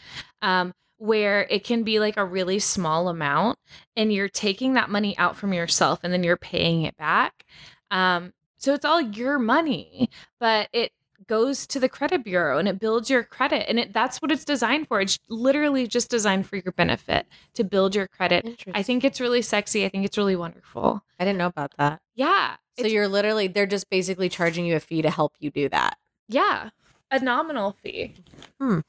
[0.43, 3.57] um where it can be like a really small amount
[3.97, 7.45] and you're taking that money out from yourself and then you're paying it back
[7.91, 10.09] um so it's all your money
[10.39, 10.91] but it
[11.27, 14.43] goes to the credit bureau and it builds your credit and it that's what it's
[14.45, 19.03] designed for it's literally just designed for your benefit to build your credit i think
[19.03, 22.01] it's really sexy i think it's really wonderful I didn't know about that.
[22.15, 25.69] yeah So you're literally they're just basically charging you a fee to help you do
[25.69, 25.97] that.
[26.27, 26.69] yeah
[27.11, 28.15] a nominal fee
[28.59, 28.79] hmm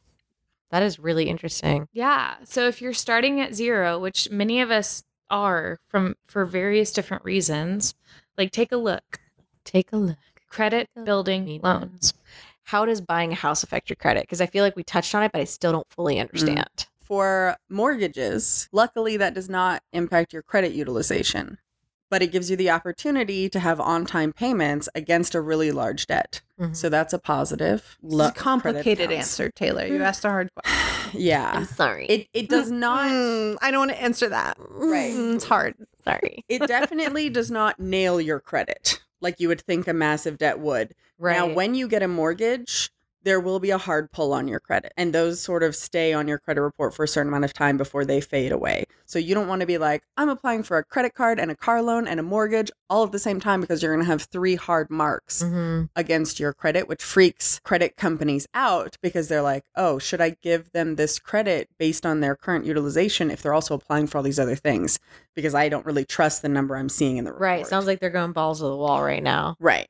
[0.70, 1.86] That is really interesting.
[1.92, 6.90] yeah so if you're starting at zero which many of us are from for various
[6.92, 7.94] different reasons
[8.38, 9.20] like take a look
[9.64, 10.16] Take a look.
[10.48, 12.14] credit building Mean loans
[12.64, 14.22] How does buying a house affect your credit?
[14.24, 16.86] Because I feel like we touched on it, but I still don't fully understand.
[17.00, 21.58] For mortgages, luckily that does not impact your credit utilization,
[22.10, 26.06] but it gives you the opportunity to have on time payments against a really large
[26.08, 26.42] debt.
[26.60, 26.74] Mhm.
[26.74, 27.96] So that's a positive.
[28.02, 29.86] It's Lu- a complicated answer, Taylor.
[29.86, 30.85] You asked a hard question.
[31.12, 31.50] Yeah.
[31.52, 32.06] I'm sorry.
[32.06, 34.56] It it does not Mm, I don't want to answer that.
[34.58, 35.12] Right.
[35.12, 35.74] Mm, it's hard.
[36.04, 36.44] sorry.
[36.48, 40.94] it definitely does not nail your credit like you would think a massive debt would.
[41.18, 41.36] Right.
[41.36, 42.90] Now, when you get a mortgage,
[43.26, 46.28] there will be a hard pull on your credit, and those sort of stay on
[46.28, 48.84] your credit report for a certain amount of time before they fade away.
[49.04, 51.56] So you don't want to be like, I'm applying for a credit card and a
[51.56, 54.22] car loan and a mortgage all at the same time because you're going to have
[54.22, 55.88] three hard marks Mhm.
[55.96, 60.70] against your credit, which freaks credit companies out because they're like, oh, should I give
[60.70, 64.38] them this credit based on their current utilization if they're also applying for all these
[64.38, 65.00] other things?
[65.34, 67.42] Because I don't really trust the number I'm seeing in the report.
[67.42, 67.66] Right.
[67.66, 69.56] Sounds like they're going balls to the wall right now.
[69.58, 69.88] Right.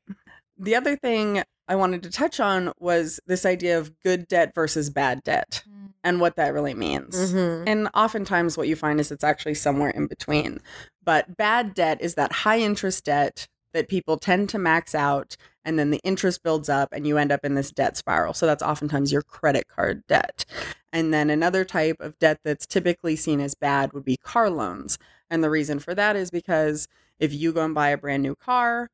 [0.59, 4.91] The other thing I wanted to touch on was this idea of good debt versus
[4.91, 5.65] bad debt
[6.05, 7.33] and what that really means.
[7.33, 7.65] Mhm.
[7.67, 10.61] And oftentimes, what you find is it's actually somewhere in between.
[11.05, 15.79] But bad debt is that high interest debt that people tend to max out, and
[15.79, 18.33] then the interest builds up, and you end up in this debt spiral.
[18.33, 20.45] So that's oftentimes your credit card debt.
[20.93, 24.99] And then another type of debt that's typically seen as bad would be car loans.
[25.29, 26.89] And the reason for that is because
[27.19, 28.89] if you go and buy a brand new car,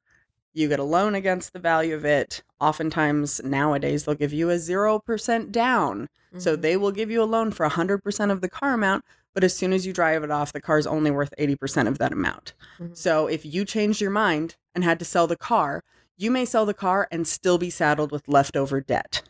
[0.55, 2.43] you get a loan against the value of it.
[2.61, 6.09] Oftentimes, nowadays, they'll give you a 0% down.
[6.39, 6.63] So Mhm.
[6.63, 9.73] they will give you a loan for 100% of the car amount, but as soon
[9.73, 12.55] as you drive it off, the car is only worth 80% of that amount.
[12.79, 12.97] Mhm.
[12.97, 15.85] So if you changed your mind and had to sell the car,
[16.17, 19.23] you may sell the car and still be saddled with leftover debt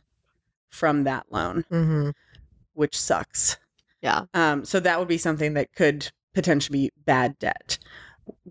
[0.69, 2.13] from that loan, Mhm.
[2.75, 3.57] which sucks.
[4.01, 4.27] Yeah.
[4.35, 7.79] Um, so that would be something that could potentially be bad debt.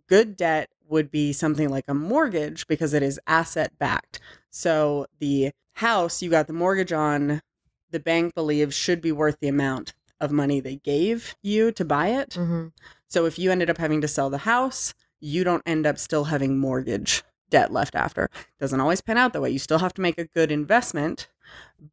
[0.08, 4.20] Good debt would be something like a mortgage because it is asset backed.
[4.52, 7.42] So the house you got the mortgage on,
[7.90, 12.10] the bank believes should be worth the amount of money they gave you to buy
[12.10, 12.32] it.
[12.32, 12.74] Mhm.
[13.08, 16.26] So if you ended up having to sell the house, you don't end up still
[16.26, 18.30] having mortgage debt left after.
[18.60, 19.50] Doesn't always pan out that way.
[19.50, 21.28] You still have to make a good investment,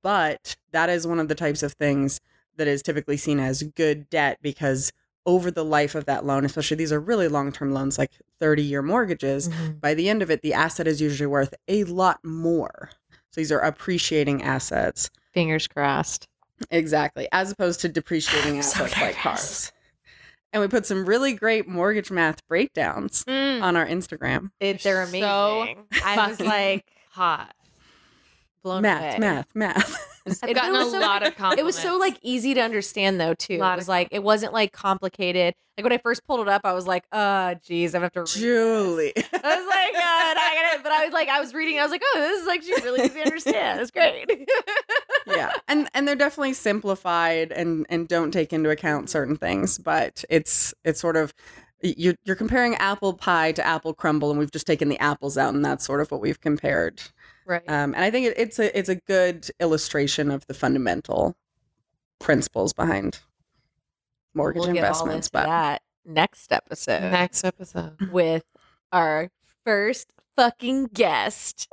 [0.03, 2.21] but that is one of the types of things
[2.57, 4.93] that is typically seen as good debt because
[5.29, 8.11] over the life of that loan, especially these are really long-term loans like
[8.41, 9.79] 30-year mortgages, Mhm.
[9.81, 12.89] by the end of it the asset is usually worth a lot more.
[13.31, 15.11] So these are appreciating assets.
[15.35, 16.27] Fingers crossed.
[16.71, 19.73] Exactly, as opposed to depreciating I'm so assets like cars.
[20.55, 23.61] And we put some really great mortgage math breakdowns Mm.
[23.63, 24.51] on our Instagram.
[24.61, 25.11] It, they're So
[25.61, 25.85] amazing.
[26.03, 27.55] I was like hot
[28.63, 29.19] blown math, away.
[29.19, 30.18] math, math.
[30.33, 31.61] It- I've it gotten was a so- lot of compliments.
[31.61, 33.55] It was so like easy to understand though too.
[33.55, 35.55] It was like it wasn't like complicated.
[35.77, 38.13] Like when I first pulled it up, I was like, "Uh, geez, I'm gonna have
[38.15, 39.13] to." Read this." Julie.
[39.17, 39.33] I was
[39.69, 41.79] like, uh, I gotta, but I was like, I was reading.
[41.79, 43.81] I was like, oh, this is actually really easy to understand.
[43.81, 44.29] It's great.
[45.27, 45.53] yeah.
[45.69, 50.75] And and they're definitely simplified and and don't take into account certain things, but it's
[50.85, 51.33] it's sort of
[51.81, 55.55] you're you're comparing apple pie to apple crumble and we've just taken the apples out
[55.55, 57.01] and that's sort of what we've compared.
[57.49, 57.63] Right.
[57.69, 61.37] Um, and I think it, it's a it's a good illustration of the fundamental
[62.21, 63.19] principles behind
[64.35, 65.27] mortgage we'll get all investments.
[65.29, 67.97] into But that next episode next episode.
[68.13, 68.45] with
[68.93, 69.31] our
[69.65, 71.67] first fucking guest.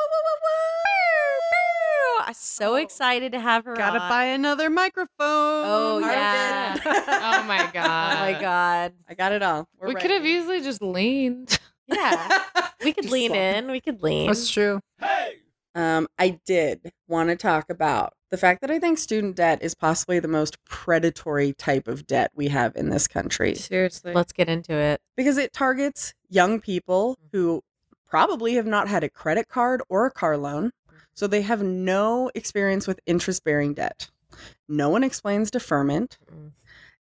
[2.28, 3.76] I'm so excited to have her.
[3.76, 4.10] Gotta on.
[4.10, 5.10] buy another microphone.
[5.20, 6.76] Oh yeah.
[7.36, 8.16] Oh my god.
[8.18, 8.94] oh my god.
[9.08, 9.68] I got it all.
[9.80, 11.60] We're we could have easily just leaned.
[11.88, 12.40] Yeah.
[12.84, 13.38] We could lean slide.
[13.40, 13.72] in.
[13.72, 14.28] We could lean.
[14.28, 14.80] That's true.
[15.76, 19.76] Um, I did want to talk about the fact that I think student debt is
[19.76, 24.14] possibly the most predatory type of debt we have in this country Seriously.
[24.14, 25.02] Let's get into it.
[25.18, 27.62] because it targets young people who
[28.10, 30.72] probably have not had a credit card or a car loan,
[31.14, 34.10] so they have no experience with interest bearing debt.
[34.70, 36.18] No one explains deferment,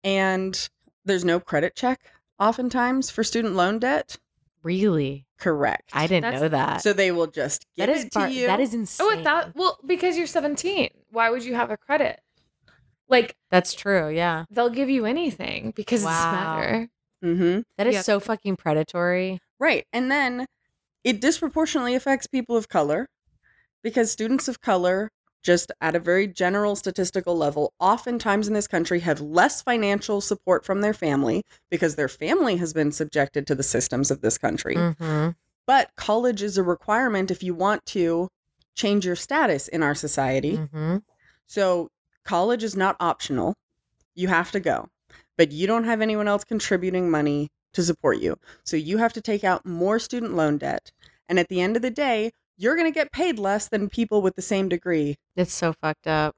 [0.03, 0.69] and
[1.05, 2.01] there's no credit check
[2.39, 4.17] oftentimes for student loan debt.
[4.63, 5.25] Really?
[5.37, 5.89] Correct.
[5.93, 6.81] I didn't That's- know that.
[6.81, 8.47] So they will just give that is it to bar- you.
[8.47, 9.07] that is insane.
[9.09, 10.89] oh, that well, because you're 17.
[11.11, 12.19] Why would you have a credit?
[13.07, 14.09] Like That's true.
[14.09, 14.45] Yeah.
[14.51, 16.11] they'll give you anything because Wow.
[16.59, 16.87] it's better.
[17.23, 17.61] mm-hmm.
[17.77, 18.01] That is Yeah.
[18.01, 19.39] so fucking predatory.
[19.59, 19.87] Right.
[19.93, 20.45] And then
[21.03, 23.07] it disproportionately affects people of color
[23.81, 25.09] because students of color,
[25.41, 30.65] just at a very general statistical level, oftentimes in this country have less financial support
[30.65, 34.75] from their family because their family has been subjected to the systems of this country.
[34.75, 35.29] Mm-hmm.
[35.65, 38.29] But college is a requirement if you want to
[38.75, 40.57] change your status in our society.
[40.57, 40.97] Mm-hmm.
[41.45, 41.89] So
[42.25, 43.55] college is not optional.
[44.15, 44.89] You have to go,
[45.37, 48.37] but you don't have anyone else contributing money to support you.
[48.63, 50.91] So you have to take out more student loan debt.
[51.27, 54.21] And at the end of the day, you're going to get paid less than people
[54.21, 55.17] with the same degree.
[55.37, 56.35] It's so fucked up.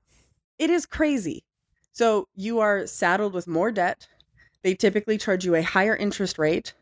[0.60, 1.44] It is crazy.
[1.92, 4.08] So you are saddled with more debt.
[4.62, 6.76] They typically charge you a higher interest rate,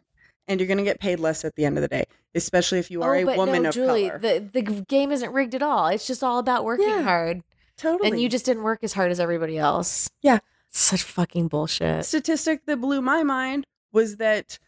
[0.47, 2.03] and you're going to get paid less at the end of the day,
[2.35, 4.19] especially if you are oh, a but woman no, of Julie, color.
[4.19, 5.87] the the game isn't rigged at all.
[5.87, 7.03] It's just all about working Yeah.
[7.03, 7.41] hard,
[7.77, 8.09] totally.
[8.11, 10.09] and you just didn't work as hard as everybody else.
[10.21, 10.39] Yeah.
[10.69, 12.03] such fucking bullshit.
[12.05, 14.59] statistic that blew my mind was that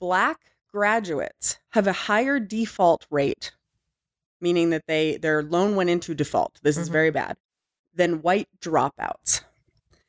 [0.00, 0.40] black
[0.72, 3.52] graduates have a higher default rate
[4.40, 6.92] meaning that they their loan went into default this is Mhm.
[6.92, 7.36] very bad
[7.94, 9.42] than white dropouts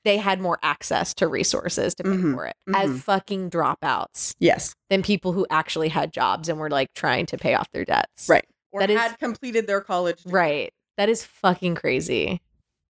[0.03, 2.34] They had more access to resources to pay Mhm.
[2.36, 3.01] for it as Mhm.
[3.01, 7.53] fucking dropouts yes than people who actually had jobs and were like trying to pay
[7.55, 8.30] off their debts.
[8.30, 10.39] right or That is- had completed their college degree.
[10.39, 10.73] Right.
[10.97, 12.41] That is fucking crazy.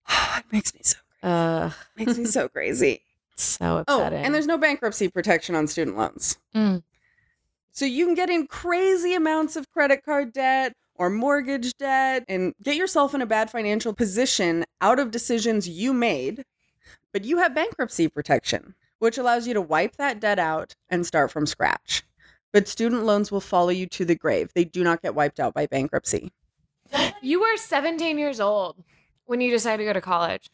[0.38, 3.02] it makes me so Uh, makes me so crazy
[3.36, 4.18] so upsetting.
[4.20, 6.82] oh and there's no bankruptcy protection on student loans Mm.
[7.72, 12.52] So you can get in crazy amounts of credit card debt or mortgage debt and
[12.62, 16.44] get yourself in a bad financial position out of decisions you made,
[17.12, 21.30] but you have bankruptcy protection, which allows you to wipe that debt out and start
[21.30, 22.02] from scratch.
[22.52, 24.50] But student loans will follow you to the grave.
[24.54, 26.32] They do not get wiped out by bankruptcy.
[27.22, 28.82] You were 17 years old
[29.26, 30.48] when you decided to go to college.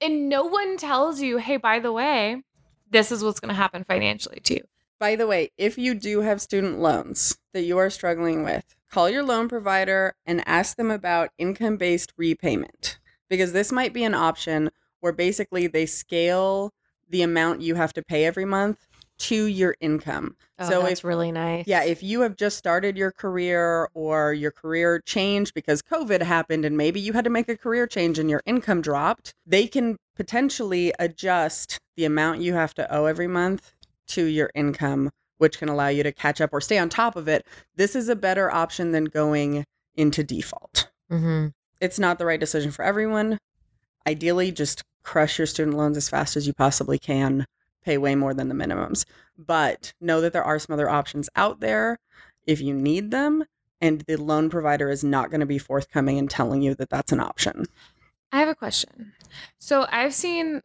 [0.00, 2.42] And no one tells you, hey, by the way,
[2.90, 4.60] this is what's going to happen financially to you.
[5.02, 9.10] By the way, if you do have student loans that you are struggling with, call
[9.10, 14.14] your loan provider and ask them about income based repayment because this might be an
[14.14, 16.72] option where basically they scale
[17.08, 18.86] the amount you have to pay every month
[19.18, 20.36] to your income.
[20.60, 21.66] oh, so that's if really nice.
[21.66, 26.64] yeah, if you have just started your career or your career changed because COVID happened
[26.64, 29.96] and maybe you had to make a career change and your income dropped, they can
[30.14, 33.72] potentially adjust the amount you have to owe every month
[34.08, 37.28] to your income, which can allow you to catch up or stay on top of
[37.28, 37.46] it.
[37.76, 39.64] This is a better option than going
[39.96, 40.90] into default.
[41.10, 41.48] hmm
[41.80, 43.38] It's not the right decision for everyone.
[44.06, 47.46] Ideally, just crush your student loans as fast as you possibly can,
[47.84, 49.04] pay way more than the minimums.
[49.36, 51.98] But know that there are some other options out there
[52.46, 53.44] if you need them,
[53.80, 57.12] and the loan provider is not going to be forthcoming and telling you that that's
[57.12, 57.66] an option.
[58.32, 59.12] I have a question.
[59.58, 60.60] So I've seen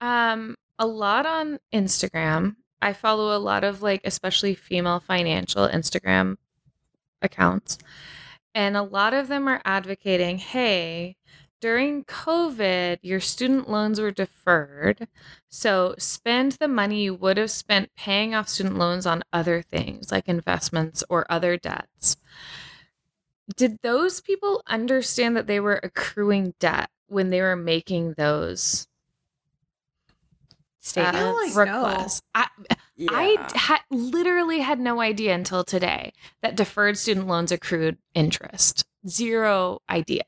[0.00, 2.56] um, a lot on Instagram.
[2.82, 6.36] I follow a lot of like, especially female financial Instagram
[7.22, 7.78] accounts.
[8.54, 11.16] And a lot of them are advocating hey,
[11.60, 15.08] during COVID, your student loans were deferred.
[15.48, 20.12] So spend the money you would have spent paying off student loans on other things
[20.12, 22.18] like investments or other debts.
[23.56, 28.86] Did those people understand that they were accruing debt when they were making those
[30.86, 31.56] Statements.
[31.56, 31.82] like, no.
[31.82, 32.22] requests.
[32.34, 32.46] I,
[33.08, 36.12] I had literally had no idea until today
[36.42, 38.84] that deferred student loans accrued interest.
[39.08, 40.24] Zero idea.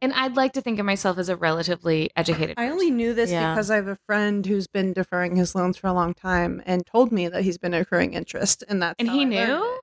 [0.00, 2.54] And I'd like to think of myself as a relatively educated.
[2.56, 3.52] I only knew this Yeah.
[3.52, 6.86] because I have a friend who's been deferring his loans for a long time and
[6.86, 9.80] told me that he's been accruing interest, and that's And how he I knew?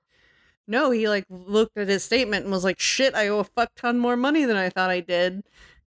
[0.68, 3.76] No, he like looked at his statement and was like, "Shit, I owe a fuck
[3.76, 5.44] ton more money than I thought I did,"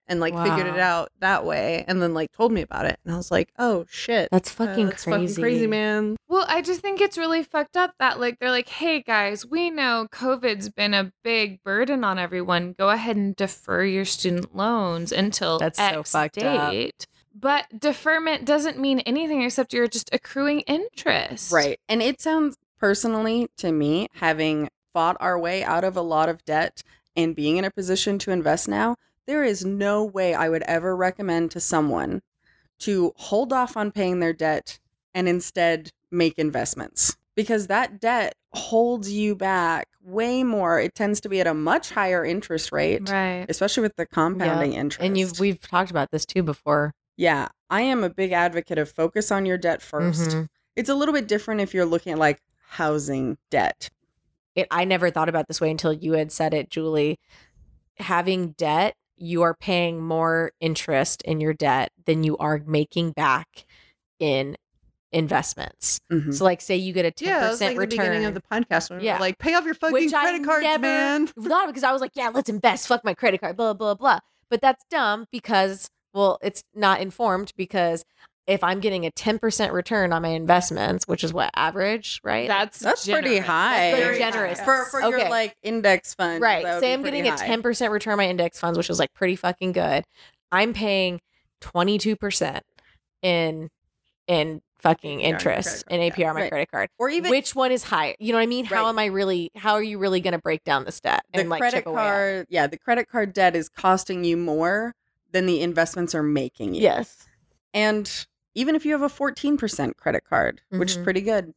[0.08, 3.14] and like figured it out that way, and then like told me about it, and
[3.14, 5.28] I was like, "Oh shit, That's uh, fucking that's crazy.
[5.34, 8.68] fucking crazy, man." Well, I just think it's really fucked up that like they're like,
[8.68, 12.74] "Hey guys, we know COVID's been a big burden on everyone.
[12.78, 16.70] Go ahead and defer your student loans until That's so X fucked up.
[16.72, 21.52] date." But deferment doesn't mean anything except you're just accruing interest.
[21.52, 21.78] Right.
[21.88, 26.44] And it sounds personally to me, having fought our way out of a lot of
[26.44, 26.82] debt
[27.14, 28.96] and being in a position to invest now,
[29.28, 32.22] there is no way I would ever recommend to someone
[32.80, 34.80] to hold off on paying their debt
[35.14, 40.80] and instead make investments because that debt holds you back way more.
[40.80, 43.44] It tends to be at a much higher interest rate, Right.
[43.48, 45.04] especially with the compounding interest.
[45.06, 46.94] And you've we've talked about this too before.
[47.16, 50.48] yeah, I am a big advocate of focus on your debt 1st Mhm.
[50.76, 53.90] It's a little bit different if you're looking at like housing debt.
[54.54, 57.18] It, I never thought about this way until you had said it, Julie.
[57.98, 63.66] Having debt, you are paying more interest in your debt than you are making back
[64.18, 64.56] in
[65.12, 66.00] investments.
[66.12, 66.34] Mhm.
[66.34, 68.24] So, like, say you get a ten Yeah, percent like the beginning return.
[68.26, 69.18] of the podcast when Yeah.
[69.18, 72.00] like, "Pay off your fucking which credit I cards, never man." thought because I was
[72.02, 72.86] like, yeah, let's invest.
[72.88, 73.56] Fuck my credit card.
[73.56, 74.18] Blah blah blah.
[74.50, 78.04] But that's dumb because well, it's not informed because
[78.48, 82.48] if I'm getting a ten percent return on my investments, which is what average, right?
[82.48, 83.90] That's That's pretty high.
[83.92, 84.60] That's very generous.
[84.60, 86.40] for for your like index fund.
[86.42, 86.64] right.
[86.64, 88.76] that would Say be I'm pretty getting a ten percent return on my index funds,
[88.76, 90.04] which is like pretty fucking good.
[90.50, 91.20] I'm paying
[91.60, 92.64] twenty two percent
[93.22, 93.68] in
[94.26, 96.24] in fucking APR interest credit in card, yeah.
[96.26, 96.50] APR on my Right.
[96.50, 96.88] credit card.
[96.98, 98.14] or even Which one is higher?
[98.20, 98.64] You know what I mean?
[98.64, 98.88] How Right.
[98.90, 99.50] am I really?
[99.56, 101.86] How are you really going to break down this debt the and like credit chip
[101.86, 102.46] away card.
[102.48, 104.94] Yeah, the credit card debt is costing you more
[105.32, 106.82] than the investments are making you.
[106.82, 107.26] Yes.
[107.74, 108.26] and
[108.58, 111.04] even if you have a fourteen percent credit card, which is Mhm.
[111.04, 111.54] pretty good,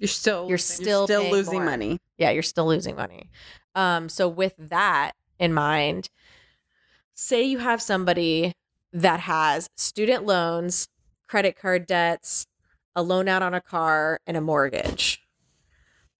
[0.00, 1.64] You're still You're still you're still losing more.
[1.64, 1.98] money.
[2.18, 3.30] yeah, you're still losing money.
[3.74, 6.08] Um, so with that in mind,
[7.14, 8.54] say you have somebody
[8.92, 10.88] that has student loans,
[11.26, 12.46] credit card debts,
[12.94, 15.26] a loan out on a car, and a mortgage.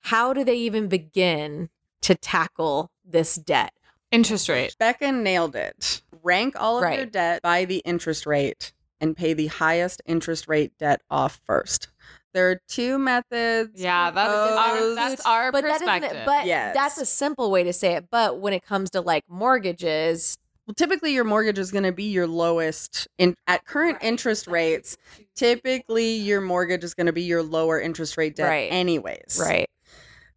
[0.00, 1.70] How do they even begin
[2.02, 3.72] to tackle this debt?
[4.10, 4.74] interest rate.
[4.78, 6.00] Becca nailed it.
[6.22, 10.72] Rank all of your debt by the interest rate and pay the highest interest rate
[10.78, 11.88] debt off first.
[12.34, 13.80] There are two methods.
[13.80, 14.98] Yeah, that's our, proposed.
[14.98, 16.10] that's our But perspective.
[16.12, 16.26] isn't.
[16.26, 16.74] But Yes.
[16.74, 18.06] that's a simple way to say it.
[18.10, 20.36] But when it comes to like mortgages,
[20.66, 24.98] Well, typically your mortgage is going to be your lowest in at current interest rates.
[25.34, 28.70] Typically, your mortgage is going to be your lower interest rate debt, Right.
[28.70, 29.38] anyways.
[29.40, 29.70] right?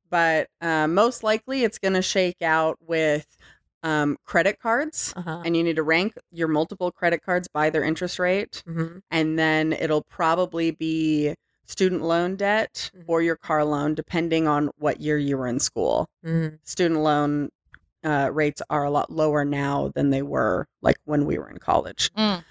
[0.09, 3.25] But uh, most likely, it's going to shake out with
[3.83, 5.41] um, credit cards, Uh-huh.
[5.43, 9.37] and you need to rank your multiple credit cards by their interest rate, hmm and
[9.37, 11.33] then it'll probably be
[11.65, 13.03] student loan debt Mhm.
[13.07, 16.07] or your car loan, depending on what year you were in school.
[16.23, 17.49] hmm Student loan
[18.03, 21.57] uh, rates are a lot lower now than they were like when we were in
[21.59, 22.11] college.
[22.17, 22.43] Mm.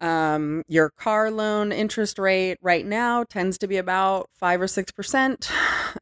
[0.00, 4.90] Um, your car loan interest rate right now tends to be about five or six
[4.90, 5.50] percent,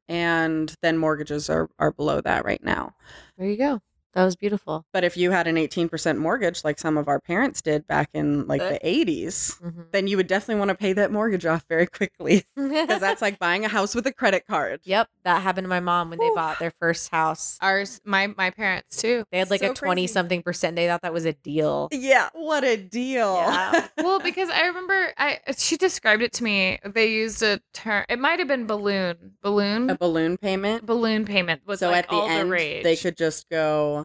[0.08, 2.94] and then mortgages are are below that right now.
[3.36, 3.80] There you go.
[4.14, 4.84] That was beautiful.
[4.92, 8.08] But if you had an eighteen percent mortgage, like some of our parents did back
[8.14, 9.82] in like the eighties, Mm-hmm.
[9.92, 13.38] then you would definitely want to pay that mortgage off very quickly because that's like
[13.38, 14.80] buying a house with a credit card.
[14.84, 16.34] Yep, that happened to my mom when they Whew.
[16.34, 17.58] bought their first house.
[17.60, 19.24] Ours, my my parents too.
[19.30, 20.76] They had like So a 20 something percent.
[20.76, 21.88] They thought that was a deal.
[21.92, 23.34] Yeah, what a deal.
[23.34, 23.88] Yeah.
[23.98, 26.78] well, because I remember I she described it to me.
[26.84, 28.04] They used a term.
[28.08, 30.86] It might have been balloon, balloon, a balloon payment.
[30.86, 32.84] balloon payment was so like at the all end, the rage.
[32.84, 34.04] they could just go,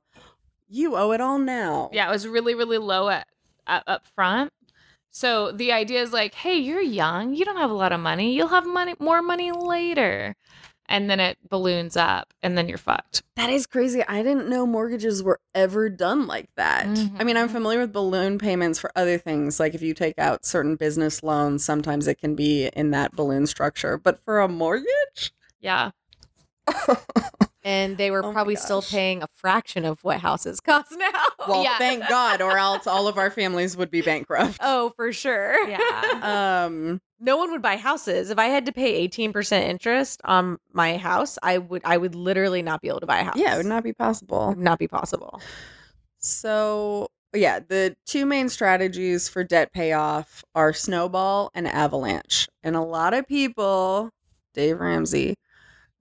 [0.73, 3.27] "You owe it all now." Yeah, it was really really low at,
[3.67, 4.51] at up front.
[5.11, 8.33] So the idea is like, hey, you're young, you don't have a lot of money,
[8.33, 10.35] you'll have money more money later,
[10.89, 13.21] and then it balloons up, and then you're fucked.
[13.35, 14.03] That is crazy.
[14.07, 16.87] I didn't know mortgages were ever done like that.
[17.19, 17.51] I mean, I'm Mhm.
[17.51, 19.59] familiar with balloon payments for other things.
[19.59, 23.45] Like if you take out certain business loans, sometimes it can be in that balloon
[23.45, 23.99] structure.
[23.99, 25.31] But for a mortgage?
[25.59, 25.91] Yeah,
[27.65, 31.09] And they were Oh probably still paying a fraction of what houses cost now.
[31.47, 31.77] well, Yeah.
[31.77, 34.57] thank God, or else all of our families would be bankrupt.
[34.59, 35.65] oh, for sure.
[35.69, 36.65] yeah.
[36.65, 38.29] Um, no one would buy houses.
[38.29, 42.61] If I had to pay 18% interest on my house, I would I would literally
[42.61, 43.37] not be able to buy a house.
[43.37, 44.49] yeah, it would not be It possible.
[44.49, 45.39] would not be possible.
[46.19, 52.47] So yeah, the two main strategies for debt payoff are snowball and avalanche.
[52.61, 54.09] And a lot of people,
[54.53, 55.35] Dave Ramsey,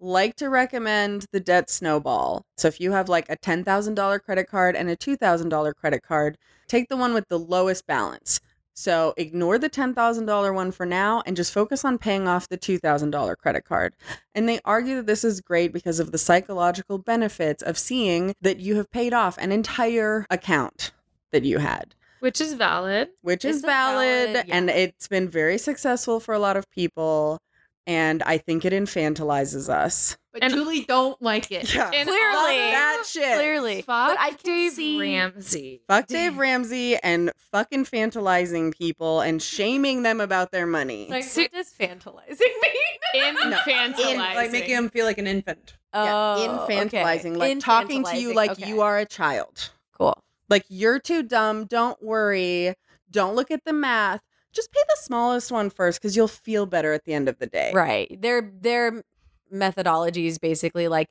[0.02, 2.44] like to recommend the debt snowball.
[2.56, 6.36] So if you have like a $10,000 credit card and a $2,000 credit card,
[6.68, 8.40] take the one with the lowest balance.
[8.74, 13.36] So ignore the $10,000 one for now and just focus on paying off the $2,000
[13.36, 13.94] credit card.
[14.34, 18.58] And they argue that this is great because of the psychological benefits of seeing that
[18.60, 20.90] you have paid off an entire account
[21.32, 23.10] that you had, Which is valid.
[23.20, 24.56] which It's is valid, valid- yeah.
[24.56, 27.38] and it's been very successful for a lot of people.
[27.86, 30.16] And I think it infantilizes us.
[30.32, 31.74] But And- Julie don't like it.
[31.74, 32.56] And Clearly.
[32.70, 33.34] That shit.
[33.36, 33.82] Clearly.
[33.82, 35.82] Fuck but I can Dave see Ramsey.
[35.88, 41.08] Fuck Dave Ramsey and fuck infantilizing people and shaming them about their money.
[41.10, 43.34] Like, See- what does fantalizing mean?
[43.34, 44.16] Infantilizing.
[44.16, 45.74] like making him feel like an infant.
[45.94, 46.76] Yeah, Oh, okay.
[46.76, 48.68] infantilizing, like talking to you like okay.
[48.68, 49.70] you are a child.
[49.98, 50.16] cool.
[50.48, 51.66] Like you're too dumb.
[51.66, 52.74] Don't worry.
[53.10, 54.22] Don't look at the math.
[54.52, 57.46] Just pay the smallest one first because you'll feel better at the end of the
[57.46, 57.72] day.
[57.74, 58.20] Right.
[58.20, 59.02] Their their
[59.50, 61.08] methodology is basically like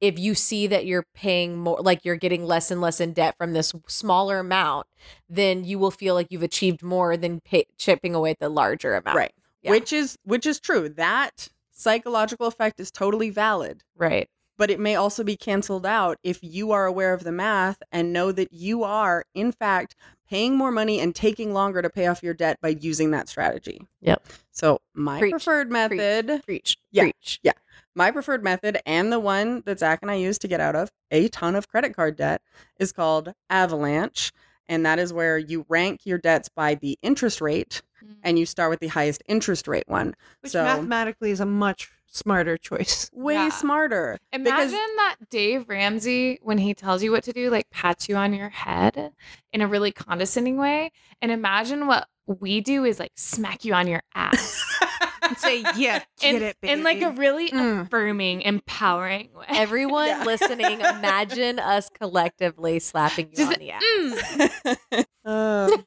[0.00, 3.36] if you see that you're paying more like you're getting less and less in debt
[3.38, 4.86] from this smaller amount,
[5.28, 8.94] then you will feel like you've achieved more than pay, chipping away at the larger
[8.94, 9.16] amount.
[9.16, 9.32] Right.
[9.62, 9.70] Yeah.
[9.70, 10.88] Which is which is true.
[10.90, 13.82] That psychological effect is totally valid.
[13.96, 14.28] Right.
[14.56, 18.12] But it may also be canceled out if you are aware of the math and
[18.12, 19.96] know that you are, in fact,
[20.28, 23.80] paying more money and taking longer to pay off your debt by using that strategy.
[24.00, 24.26] Yep.
[24.50, 25.32] So my Preach.
[25.32, 25.90] preferred Preach.
[25.98, 26.78] method Preach.
[26.90, 27.04] Yeah.
[27.04, 27.40] Preach.
[27.94, 30.90] my preferred method and the one that Zach and I use to get out of
[31.10, 32.42] a ton of credit card debt
[32.78, 34.32] is called Avalanche.
[34.68, 38.14] And that is where you rank your debts by the interest rate mm.
[38.22, 40.14] and you start with the highest interest rate one.
[40.40, 43.10] Which So- mathematically is a much smarter choice.
[43.14, 43.48] Way Yeah.
[43.50, 44.18] smarter.
[44.32, 48.16] Imagine because- that Dave Ramsey, when he tells you what to do, like pats you
[48.16, 49.12] on your head
[49.52, 50.92] in a really condescending way.
[51.20, 54.64] And imagine what we do is like smack you on your ass
[55.22, 56.72] And say, yeah, get in, it, baby.
[56.72, 57.82] in like a really Mm.
[57.86, 59.46] affirming, empowering way.
[59.48, 60.24] Everyone Yeah.
[60.24, 63.82] listening, imagine us collectively slapping you Just on the ass.
[64.92, 65.04] Mm.
[65.24, 65.84] Um,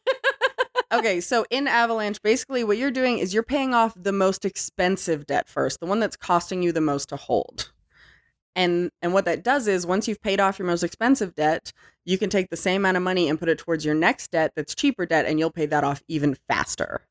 [0.91, 5.25] okay, so in Avalanche, basically what you're doing is you're paying off the most expensive
[5.25, 7.71] debt first, the one that's costing you the most to hold.
[8.55, 11.71] And and what that does is once you've paid off your most expensive debt,
[12.05, 14.53] you can take the same amount of money and put it towards your next debt
[14.55, 17.01] that's cheaper debt and you'll pay that off even faster.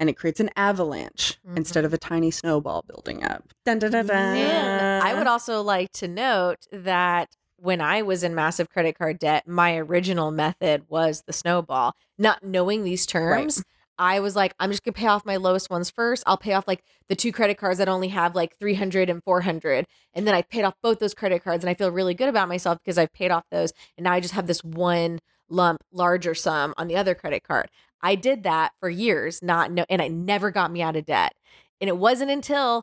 [0.00, 1.56] And it creates an avalanche mm-hmm.
[1.56, 3.44] instead of a tiny snowball building up.
[3.64, 8.68] Dun, dun, dun, I would also like to note that when I was in massive
[8.68, 11.94] credit card debt, my original method was the snowball.
[12.18, 13.62] Not knowing these terms,
[13.96, 16.24] I was like, I'm just gonna pay off my lowest ones first.
[16.26, 19.86] I'll pay off like the two credit cards that only have like 300 and 400.
[20.12, 22.48] And then I paid off both those credit cards and I feel really good about
[22.48, 23.72] myself because I've paid off those.
[23.96, 27.70] And now I just have this one lump larger sum on the other credit card.
[28.00, 31.34] I did that for years, not know, and it never got me out of debt.
[31.80, 32.82] And it wasn't until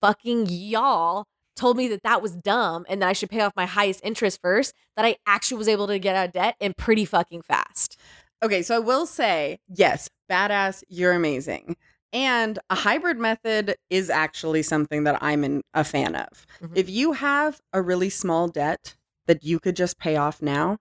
[0.00, 1.26] fucking y'all
[1.58, 4.40] told me that that was dumb and that I should pay off my highest interest
[4.40, 7.98] first that I actually was able to get out of debt and pretty fucking fast.
[8.42, 11.76] Okay, so I will say, yes, badass, you're amazing.
[12.12, 16.46] And a hybrid method is actually something that I'm in, a fan of.
[16.62, 16.72] Mhm.
[16.76, 18.94] If you have a really small debt
[19.26, 20.78] that you could just pay off now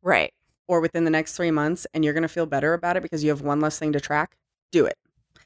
[0.00, 0.32] Right.
[0.68, 3.22] or within the next three months and you're going to feel better about it because
[3.22, 4.36] you have one less thing to track,
[4.70, 4.96] do it.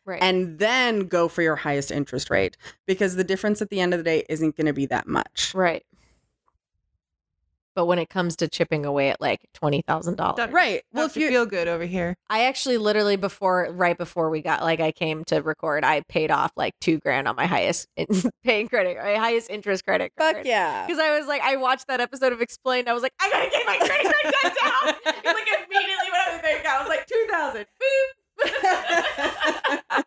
[0.06, 0.22] Right.
[0.22, 3.98] And then go for your highest interest rate because the difference at the end of
[3.98, 5.52] the day isn't going to be that much.
[5.54, 5.84] right.
[7.74, 10.82] But when it comes to chipping away at like twenty thousand dollars, Right.
[10.94, 12.16] Well, if you feel good over here.
[12.30, 16.30] I actually literally before right before we got like I came to record, I paid
[16.30, 18.06] off like two grand on my highest in,
[18.44, 20.36] paying credit, my highest interest credit card.
[20.36, 20.86] fuck yeah.
[20.86, 22.88] Because I was like, I watched that episode of Explained.
[22.88, 24.94] I was like, I gotta get my credit card debt down.
[25.26, 27.66] Like immediately when I was account, I was like, two thousand.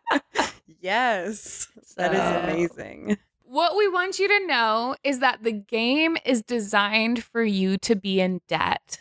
[0.81, 1.67] yes.
[1.97, 3.17] That is amazing.
[3.43, 7.95] What we want you to know is that the game is designed for you to
[7.95, 8.99] be in debt.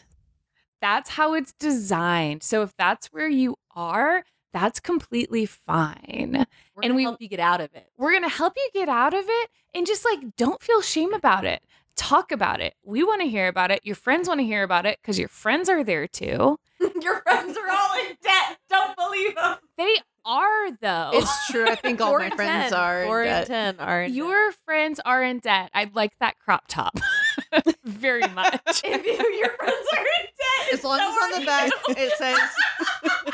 [0.81, 2.43] That's how it's designed.
[2.43, 6.47] So if that's where you are, that's completely fine.
[6.75, 7.91] We're And we- help you get out of it.
[7.99, 11.13] We're going to help you get out of it and just like don't feel shame
[11.13, 11.63] about it.
[11.97, 12.75] Talk about it.
[12.85, 13.81] We want to hear about it.
[13.85, 16.59] Your friends want to hear about it because your friends are there too.
[17.03, 18.59] Your friends are all in debt.
[18.69, 19.57] Don't believe them.
[19.77, 21.11] They are though.
[21.15, 21.67] It's true.
[21.69, 22.79] I think all my and friends 10.
[22.79, 23.01] are.
[23.03, 23.47] in Four and debt.
[23.47, 25.71] ten are in Your friends are in debt.
[25.75, 26.99] I'd like that crop top
[27.85, 28.83] very much.
[28.85, 31.95] If you, your friends are in debt, As long so as on the back you.
[31.97, 32.39] it says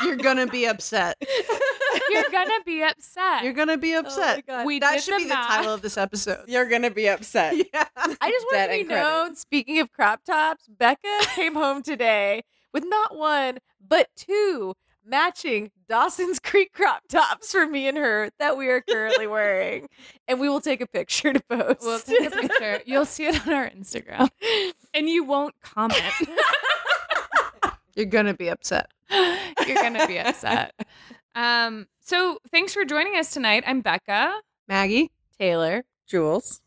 [0.03, 1.17] you're gonna be upset.
[2.09, 3.43] You're gonna be upset.
[3.43, 4.45] You're gonna be oh upset.
[4.47, 4.65] God.
[4.65, 6.45] we that should the be the title of this episode.
[6.47, 7.55] You're going to be upset.
[7.57, 7.85] yeah.
[7.97, 9.01] I just want to be and credit.
[9.01, 9.35] known.
[9.35, 11.01] Speaking of crop tops, Becca
[11.35, 12.43] came home today
[12.75, 14.75] with not one, but two
[15.05, 19.87] matching Dawson's Creek crop tops for me and her that we are currently wearing.
[20.27, 21.79] And we will take a picture to post.
[21.81, 22.81] We'll take a picture.
[22.85, 24.29] You'll see it on our Instagram,
[24.93, 26.03] and you won't comment.
[27.95, 28.91] You're gonna be upset.
[29.09, 30.73] You're gonna be upset.
[31.33, 33.63] Um, so thanks for joining us tonight.
[33.65, 35.11] I'm Becca, Maggie.
[35.39, 35.85] Taylor.
[36.07, 36.61] Jules.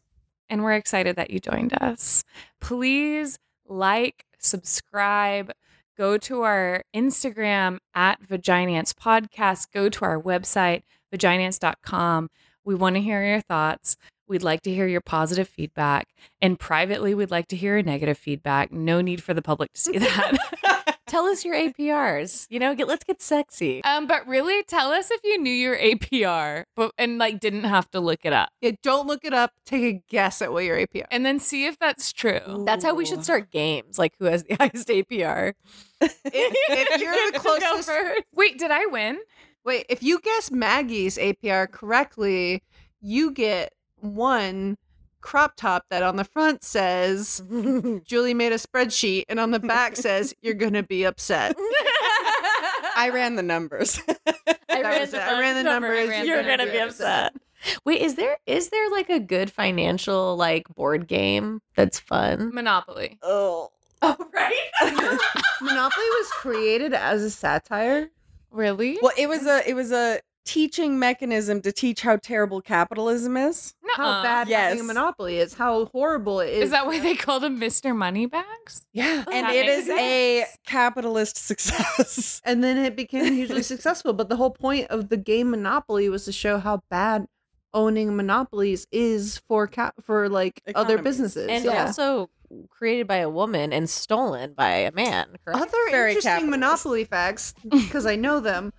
[0.49, 2.25] and we're excited that you joined us.
[2.61, 5.53] Please like, subscribe,
[5.99, 12.29] go to our Instagram at Vaginance Podcast, go to our website, vaginance.com.
[12.65, 13.97] We want to hear your thoughts.
[14.29, 16.07] We'd like to hear your positive feedback.
[16.41, 18.71] And privately, we'd like to hear your negative feedback.
[18.71, 20.37] No need for the public to see that.
[21.09, 22.47] Tell us your APRs.
[22.51, 23.83] You know, get let's get sexy.
[23.85, 27.91] um, but really, tell us if you knew your APR but, and like didn't have
[27.93, 28.51] to look it up.
[28.61, 29.53] Yeah, don't look it up.
[29.65, 31.05] Take a guess at what your APR.
[31.11, 32.63] And then see if that's true.
[32.67, 33.99] That's how we should start games.
[33.99, 35.55] Like who has the highest APR?
[36.01, 37.91] If, if you're the Go closest.
[38.35, 39.19] Wait, did I win?
[39.65, 39.85] wait.
[39.89, 42.63] If you guess Maggie's APR correctly,
[43.01, 44.79] you get one
[45.21, 47.43] crop top that on the front says
[48.05, 51.57] Julie made a spreadsheet, and on the back says you're gonna be upset.
[52.97, 54.01] I ran the numbers.
[54.69, 55.23] I ran the.
[55.23, 56.09] I ran the number, numbers.
[56.09, 57.35] ran You're gonna be upset.
[57.85, 62.55] Wait, is there is there like a good financial like board game that's fun?
[62.55, 63.19] Monopoly.
[63.23, 63.71] oh.
[64.01, 65.19] Oh right.
[65.61, 68.11] Monopoly was created as a satire.
[68.53, 68.99] Really?
[69.03, 73.75] Well, it was a it was a teaching mechanism to teach how terrible capitalism is.
[73.97, 74.23] How Nuh-uh.
[74.23, 74.81] bad having Yes.
[74.81, 75.53] a monopoly is.
[75.53, 76.65] How horrible it is.
[76.65, 77.95] Is that why they called him Mr.
[77.95, 78.87] Moneybags?
[78.95, 79.25] Yeah.
[79.27, 82.41] Oh, and that it makes a capitalist success.
[82.47, 84.15] and then it became hugely successful.
[84.15, 87.27] But the whole point of the game Monopoly was to show how bad
[87.75, 91.49] owning monopolies is for cap for like other businesses.
[91.51, 91.85] and yeah.
[91.85, 92.31] also
[92.71, 95.37] created by a woman and stolen by a man.
[95.45, 95.61] Correct?
[95.61, 96.51] other Very interesting capitalist.
[96.51, 98.73] Monopoly facts because I know them.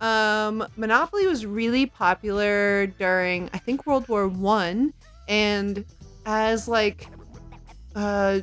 [0.00, 4.92] Um, Monopoly was really popular during I think World War One,
[5.28, 5.84] and
[6.26, 7.08] as like
[7.94, 8.40] uh,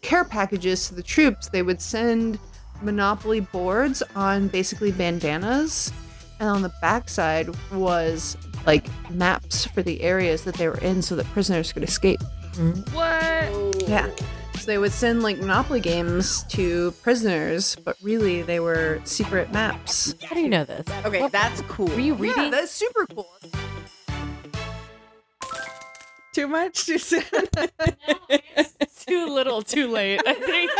[0.00, 2.38] care packages to the troops, they would send
[2.82, 5.92] Monopoly boards on basically bandanas,
[6.40, 8.36] and on the backside was
[8.66, 12.20] like maps for the areas that they were in, so that prisoners could escape.
[12.92, 13.88] What?
[13.88, 14.10] Yeah
[14.62, 20.14] so they would send like Monopoly games to prisoners, but really they were secret maps.
[20.22, 20.86] How do you know this?
[21.04, 21.88] Okay, that's cool.
[21.88, 22.44] Were you reading?
[22.44, 23.28] Yeah, that's super cool.
[26.32, 27.24] Too much too soon.
[27.56, 27.66] no,
[29.06, 30.20] too little, too late.
[30.24, 30.70] I think.